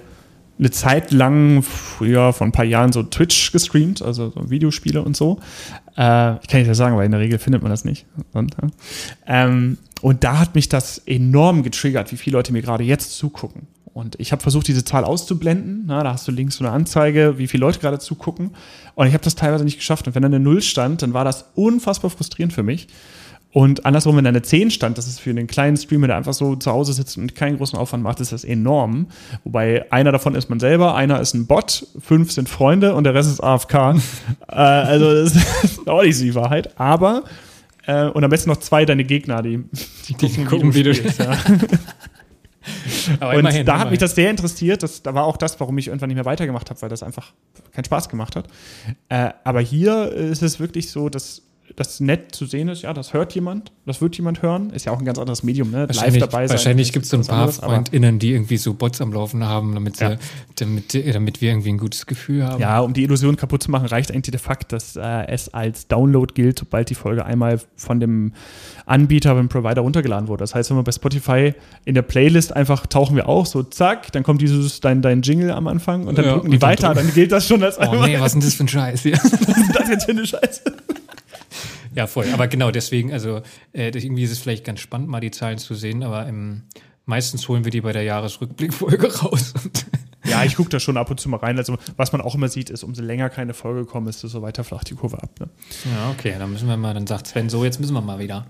[0.59, 5.17] eine Zeit lang, früher vor ein paar Jahren, so Twitch gestreamt, also so Videospiele und
[5.17, 5.39] so.
[5.97, 8.05] Äh, ich kann nicht das sagen, weil in der Regel findet man das nicht.
[8.33, 8.55] Und,
[9.25, 13.67] ähm, und da hat mich das enorm getriggert, wie viele Leute mir gerade jetzt zugucken.
[13.93, 15.83] Und ich habe versucht, diese Zahl auszublenden.
[15.85, 18.51] Na, da hast du links so eine Anzeige, wie viele Leute gerade zugucken.
[18.95, 20.07] Und ich habe das teilweise nicht geschafft.
[20.07, 22.87] Und wenn da eine Null stand, dann war das unfassbar frustrierend für mich.
[23.53, 26.33] Und andersrum, wenn da eine 10 stand, das ist für den kleinen Streamer, der einfach
[26.33, 29.07] so zu Hause sitzt und keinen großen Aufwand macht, ist das enorm.
[29.43, 33.13] Wobei einer davon ist man selber, einer ist ein Bot, fünf sind Freunde und der
[33.13, 33.73] Rest ist AFK.
[34.47, 36.79] äh, also das ist auch nicht so die Wahrheit.
[36.79, 37.25] Aber,
[37.85, 39.63] äh, und am besten noch zwei deine Gegner, die,
[40.07, 41.19] die gucken, die gucken wie du spielst.
[41.19, 41.37] Ja.
[43.19, 44.83] Aber und immerhin, da hat mich das sehr interessiert.
[44.83, 47.33] Das, da war auch das, warum ich irgendwann nicht mehr weitergemacht habe, weil das einfach
[47.71, 48.47] keinen Spaß gemacht hat.
[49.09, 51.41] Äh, aber hier ist es wirklich so, dass
[51.75, 54.69] das nett zu sehen ist, ja, das hört jemand, das wird jemand hören.
[54.69, 55.87] Ist ja auch ein ganz anderes Medium, ne?
[55.91, 56.57] Live dabei sein.
[56.57, 59.73] Wahrscheinlich gibt es so ein paar anderes, FreundInnen, die irgendwie so Bots am Laufen haben,
[59.73, 60.11] damit, ja.
[60.11, 60.17] sie,
[60.55, 62.61] damit, damit wir irgendwie ein gutes Gefühl haben.
[62.61, 65.87] Ja, um die Illusion kaputt zu machen, reicht eigentlich der Fakt, dass äh, es als
[65.87, 68.33] Download gilt, sobald die Folge einmal von dem
[68.85, 70.43] Anbieter, dem Provider runtergeladen wurde.
[70.43, 71.53] Das heißt, wenn wir bei Spotify
[71.85, 75.51] in der Playlist einfach tauchen wir auch so, zack, dann kommt dieses dein, dein Jingle
[75.51, 78.19] am Anfang und dann ja, drücken die weiter, dann gilt das schon als Oh nee,
[78.19, 79.13] was ist denn das für ein Scheiß hier?
[79.17, 80.61] was ist das jetzt für eine Scheiße?
[81.95, 82.27] Ja, voll.
[82.33, 83.41] Aber genau deswegen, also
[83.73, 86.63] äh, irgendwie ist es vielleicht ganz spannend, mal die Zahlen zu sehen, aber ähm,
[87.05, 89.53] meistens holen wir die bei der Jahresrückblickfolge raus.
[90.25, 91.57] ja, ich gucke da schon ab und zu mal rein.
[91.57, 94.63] Also, was man auch immer sieht, ist, umso länger keine Folge kommt, ist, desto weiter
[94.63, 95.39] flacht die Kurve ab.
[95.39, 95.49] Ne?
[95.85, 98.47] Ja, okay, dann müssen wir mal, dann sagt Sven so, jetzt müssen wir mal wieder.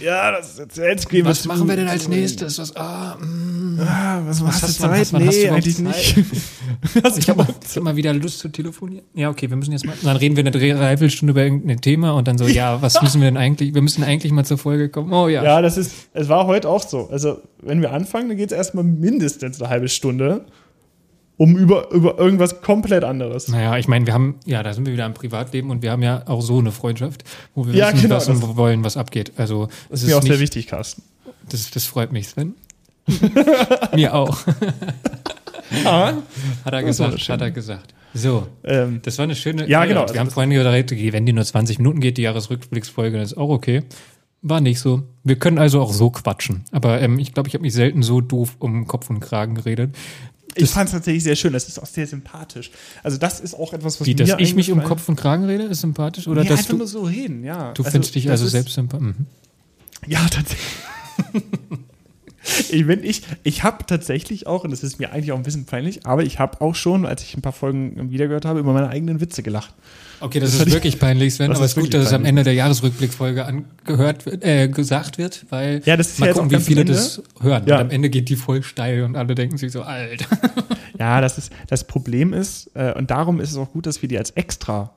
[0.00, 2.58] Ja, das ist jetzt gehen Was machen wir denn als nächstes?
[2.58, 5.12] Was, ah, mm, ah, was, was hast du Zeit?
[5.12, 5.84] Man, nee, eigentlich Zeit?
[6.16, 7.18] nicht.
[7.18, 9.04] ich habe hab mal wieder Lust zu telefonieren.
[9.14, 9.94] Ja, okay, wir müssen jetzt mal.
[10.02, 13.28] Dann reden wir eine Dreiviertelstunde über irgendein Thema und dann so, ja, was müssen wir
[13.28, 13.74] denn eigentlich?
[13.74, 15.12] Wir müssen eigentlich mal zur Folge kommen.
[15.12, 15.42] Oh ja.
[15.42, 17.08] Ja, das ist, es war heute auch so.
[17.10, 20.44] Also, wenn wir anfangen, dann geht es erstmal mindestens eine halbe Stunde
[21.36, 23.48] um über, über irgendwas komplett anderes.
[23.48, 26.02] Naja, ich meine, wir haben, ja, da sind wir wieder im Privatleben und wir haben
[26.02, 27.24] ja auch so eine Freundschaft,
[27.54, 29.32] wo wir ja, wissen, genau, was und wollen, was abgeht.
[29.36, 31.02] Also, das ist mir auch nicht, sehr wichtig, Carsten.
[31.48, 32.54] Das, das freut mich, Sven.
[33.94, 34.38] mir auch.
[35.84, 36.12] ah,
[36.64, 37.94] hat er gesagt, hat er gesagt.
[38.14, 39.68] So, ähm, das war eine schöne.
[39.68, 40.06] Ja, genau.
[40.10, 43.50] Wir haben vorhin gesagt, wenn die nur 20 Minuten geht, die Jahresrückblicksfolge, dann ist auch
[43.50, 43.82] okay.
[44.40, 45.02] War nicht so.
[45.24, 46.64] Wir können also auch so quatschen.
[46.70, 49.96] Aber ähm, ich glaube, ich habe mich selten so doof um Kopf und Kragen geredet
[50.54, 51.52] ich fand es tatsächlich sehr schön.
[51.52, 52.70] Das ist auch sehr sympathisch.
[53.02, 55.44] Also das ist auch etwas, was Wie, mir dass ich mich um Kopf und Kragen
[55.44, 57.72] rede, ist sympathisch oder nee, dass einfach du nur so hin, ja.
[57.72, 59.06] Du also, findest dich also selbst sympathisch.
[59.06, 59.26] Mhm.
[60.06, 60.68] Ja, tatsächlich.
[62.70, 65.64] ich bin ich, ich habe tatsächlich auch, und das ist mir eigentlich auch ein bisschen
[65.64, 68.88] peinlich, aber ich habe auch schon, als ich ein paar Folgen wiedergehört habe, über meine
[68.88, 69.74] eigenen Witze gelacht.
[70.20, 72.42] Okay, das, das ist wirklich peinlich, Sven, aber es ist gut, dass es am Ende
[72.42, 76.60] der Jahresrückblickfolge angehört wird, äh, gesagt wird, weil ja, das ist mal ja gucken, wie
[76.60, 77.64] viele das hören.
[77.66, 77.76] Ja.
[77.76, 80.26] Und am Ende geht die voll steil und alle denken sich so, alt.
[80.98, 84.08] ja, das ist, das Problem ist, äh, und darum ist es auch gut, dass wir
[84.08, 84.94] die als extra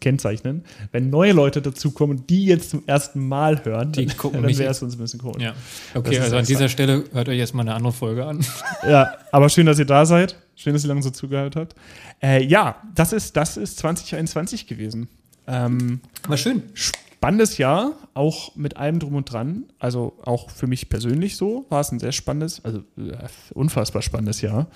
[0.00, 0.64] kennzeichnen.
[0.92, 4.82] Wenn neue Leute dazukommen, die jetzt zum ersten Mal hören, die gucken dann wäre es
[4.82, 5.42] uns ein bisschen komisch.
[5.42, 5.54] Ja.
[5.94, 8.44] Okay, also an dieser Stelle hört euch jetzt mal eine andere Folge an.
[8.88, 10.36] Ja, aber schön, dass ihr da seid.
[10.58, 11.76] Schön, dass ihr lange so zugehört habt.
[12.20, 15.08] Äh, ja, das ist, das ist 2021 gewesen.
[15.46, 16.64] Ähm, War schön.
[17.18, 19.64] Spannendes Jahr, auch mit allem drum und dran.
[19.80, 24.40] Also auch für mich persönlich so war es ein sehr spannendes, also äh, unfassbar spannendes
[24.40, 24.68] Jahr.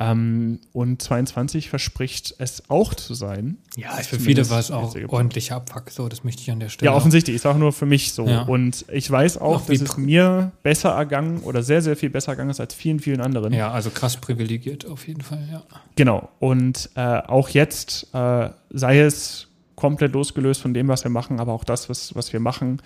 [0.00, 3.58] Ähm, und 22 verspricht es auch zu sein.
[3.76, 6.90] Ja, für viele war es auch ordentlicher Abfuck, so, das möchte ich an der Stelle.
[6.90, 8.26] Ja, offensichtlich, ist auch nur für mich so.
[8.26, 8.42] Ja.
[8.42, 12.48] Und ich weiß auch, dass es mir besser ergangen oder sehr, sehr viel besser ergangen
[12.48, 13.52] ist als vielen, vielen anderen.
[13.52, 15.62] Ja, also krass privilegiert auf jeden Fall, ja.
[15.96, 16.30] Genau.
[16.38, 19.49] Und äh, auch jetzt, äh, sei es
[19.80, 22.82] komplett losgelöst von dem, was wir machen, aber auch das, was, was wir machen,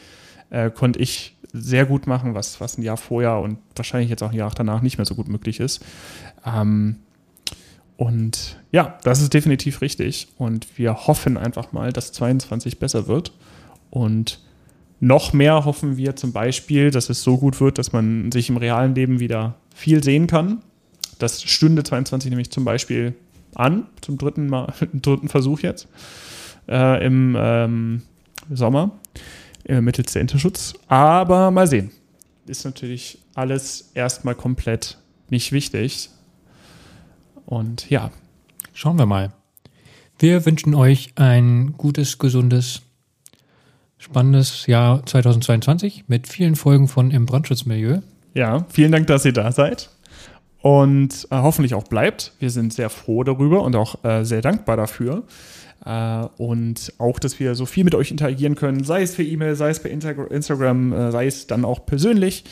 [0.51, 4.31] äh, konnte ich sehr gut machen, was, was ein Jahr vorher und wahrscheinlich jetzt auch
[4.31, 5.85] ein Jahr danach nicht mehr so gut möglich ist.
[6.47, 6.97] Ähm,
[7.97, 10.29] und ja, das ist definitiv richtig.
[10.39, 13.33] Und wir hoffen einfach mal, dass 22 besser wird.
[13.91, 14.41] Und
[15.01, 18.57] noch mehr hoffen wir zum Beispiel, dass es so gut wird, dass man sich im
[18.57, 20.63] realen Leben wieder viel sehen kann.
[21.19, 23.15] Das stünde 22 nämlich zum Beispiel
[23.55, 25.89] an, zum dritten, Mal, dritten Versuch jetzt
[26.69, 28.03] äh, im ähm,
[28.51, 28.93] Sommer
[29.65, 30.75] äh, mittels der Interschutz.
[30.89, 31.91] Aber mal sehen.
[32.47, 34.99] Ist natürlich alles erstmal komplett
[35.31, 36.11] nicht wichtig.
[37.47, 38.11] Und ja.
[38.73, 39.33] Schauen wir mal.
[40.19, 42.83] Wir wünschen euch ein gutes, gesundes,
[43.99, 48.01] spannendes Jahr 2022 mit vielen Folgen von Im Brandschutzmilieu.
[48.35, 49.91] Ja, vielen Dank, dass ihr da seid
[50.65, 52.33] und äh, hoffentlich auch bleibt.
[52.39, 55.25] Wir sind sehr froh darüber und auch äh, sehr dankbar dafür.
[55.85, 59.55] Äh, und auch, dass wir so viel mit euch interagieren können, sei es per E-Mail,
[59.55, 62.45] sei es per Instagram, äh, sei es dann auch persönlich.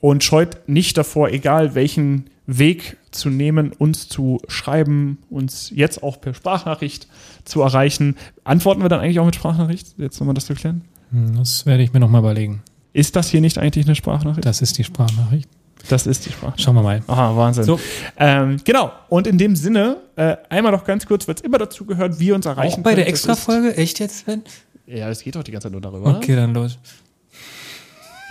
[0.00, 6.20] Und scheut nicht davor, egal welchen Weg zu nehmen, uns zu schreiben, uns jetzt auch
[6.20, 7.08] per Sprachnachricht
[7.44, 8.16] zu erreichen.
[8.44, 9.94] Antworten wir dann eigentlich auch mit Sprachnachricht?
[9.98, 10.82] Jetzt nochmal das zu klären.
[11.10, 12.62] Hm, das werde ich mir nochmal überlegen.
[12.92, 14.46] Ist das hier nicht eigentlich eine Sprachnachricht?
[14.46, 15.48] Das ist die Sprachnachricht.
[15.88, 16.58] Das ist die Sprache.
[16.58, 17.02] Schauen wir mal.
[17.06, 17.64] Aha, Wahnsinn.
[17.64, 17.78] So.
[18.16, 18.92] Ähm, genau.
[19.08, 22.32] Und in dem Sinne, äh, einmal noch ganz kurz, weil es immer dazu gehört, wie
[22.32, 23.76] uns erreichen Auch bei der Extra-Folge?
[23.76, 24.42] Echt jetzt, Sven?
[24.86, 26.16] Ja, es geht doch die ganze Zeit nur darüber.
[26.16, 26.78] Okay, dann los.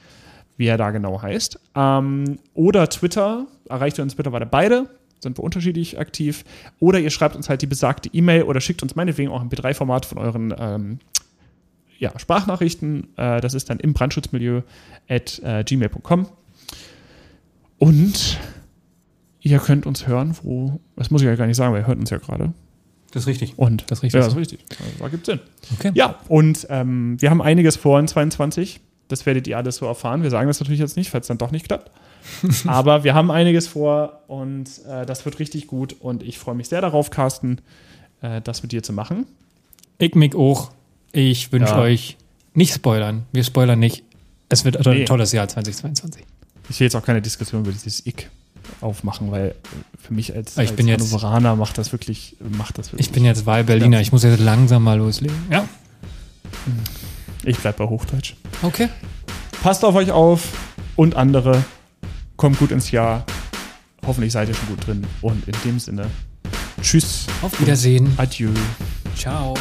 [0.58, 1.60] wie er da genau heißt.
[1.76, 4.88] Ähm, oder Twitter, erreicht ihr uns mittlerweile beide,
[5.20, 6.43] sind wir unterschiedlich aktiv.
[6.80, 10.06] Oder ihr schreibt uns halt die besagte E-Mail oder schickt uns meinetwegen auch ein B3-Format
[10.06, 10.99] von euren ähm,
[11.97, 13.08] ja, Sprachnachrichten.
[13.18, 14.62] Äh, das ist dann im Brandschutzmilieu
[15.10, 16.28] at äh, gmail.com.
[17.80, 18.39] Und
[19.41, 21.99] ihr könnt uns hören, wo, das muss ich ja gar nicht sagen, weil ihr hört
[21.99, 22.54] uns ja gerade.
[23.12, 23.54] Das ist richtig.
[23.58, 24.20] Und das ist richtig.
[24.20, 24.66] Ja, das ist richtig.
[24.70, 25.39] Also, da gibt Sinn.
[25.78, 25.91] Okay.
[25.93, 28.80] Ja, und ähm, wir haben einiges vor in 22.
[29.08, 30.24] Das werdet ihr alles so erfahren.
[30.24, 31.91] Wir sagen das natürlich jetzt nicht, falls es dann doch nicht klappt.
[32.68, 35.93] Aber wir haben einiges vor und äh, das wird richtig gut.
[35.99, 37.60] Und ich freue mich sehr darauf, Carsten,
[38.22, 39.26] äh, das mit dir zu machen.
[39.97, 40.72] Ich mich auch.
[41.12, 41.82] Ich wünsche ja.
[41.82, 42.18] euch
[42.54, 43.24] nicht spoilern.
[43.32, 44.04] Wir spoilern nicht.
[44.49, 45.06] Es wird ein nee.
[45.06, 46.24] tolles Jahr 2022.
[46.70, 48.30] Ich will jetzt auch keine Diskussion über dieses Ick
[48.82, 49.56] aufmachen, weil
[49.99, 53.08] für mich als, ich als bin Hannoveraner macht das wirklich, macht das wirklich.
[53.08, 55.36] Ich bin jetzt Wahlberliner, ich muss jetzt langsam mal loslegen.
[55.51, 55.68] Ja.
[57.44, 58.36] Ich bleibe bei Hochdeutsch.
[58.62, 58.89] Okay.
[59.62, 60.48] Passt auf euch auf
[60.96, 61.64] und andere.
[62.38, 63.26] Kommt gut ins Jahr.
[64.06, 65.06] Hoffentlich seid ihr schon gut drin.
[65.22, 66.10] Und in dem Sinne,
[66.82, 67.26] tschüss.
[67.41, 68.14] Auf Wiedersehen.
[68.18, 68.52] Adieu.
[69.16, 69.54] Ciao.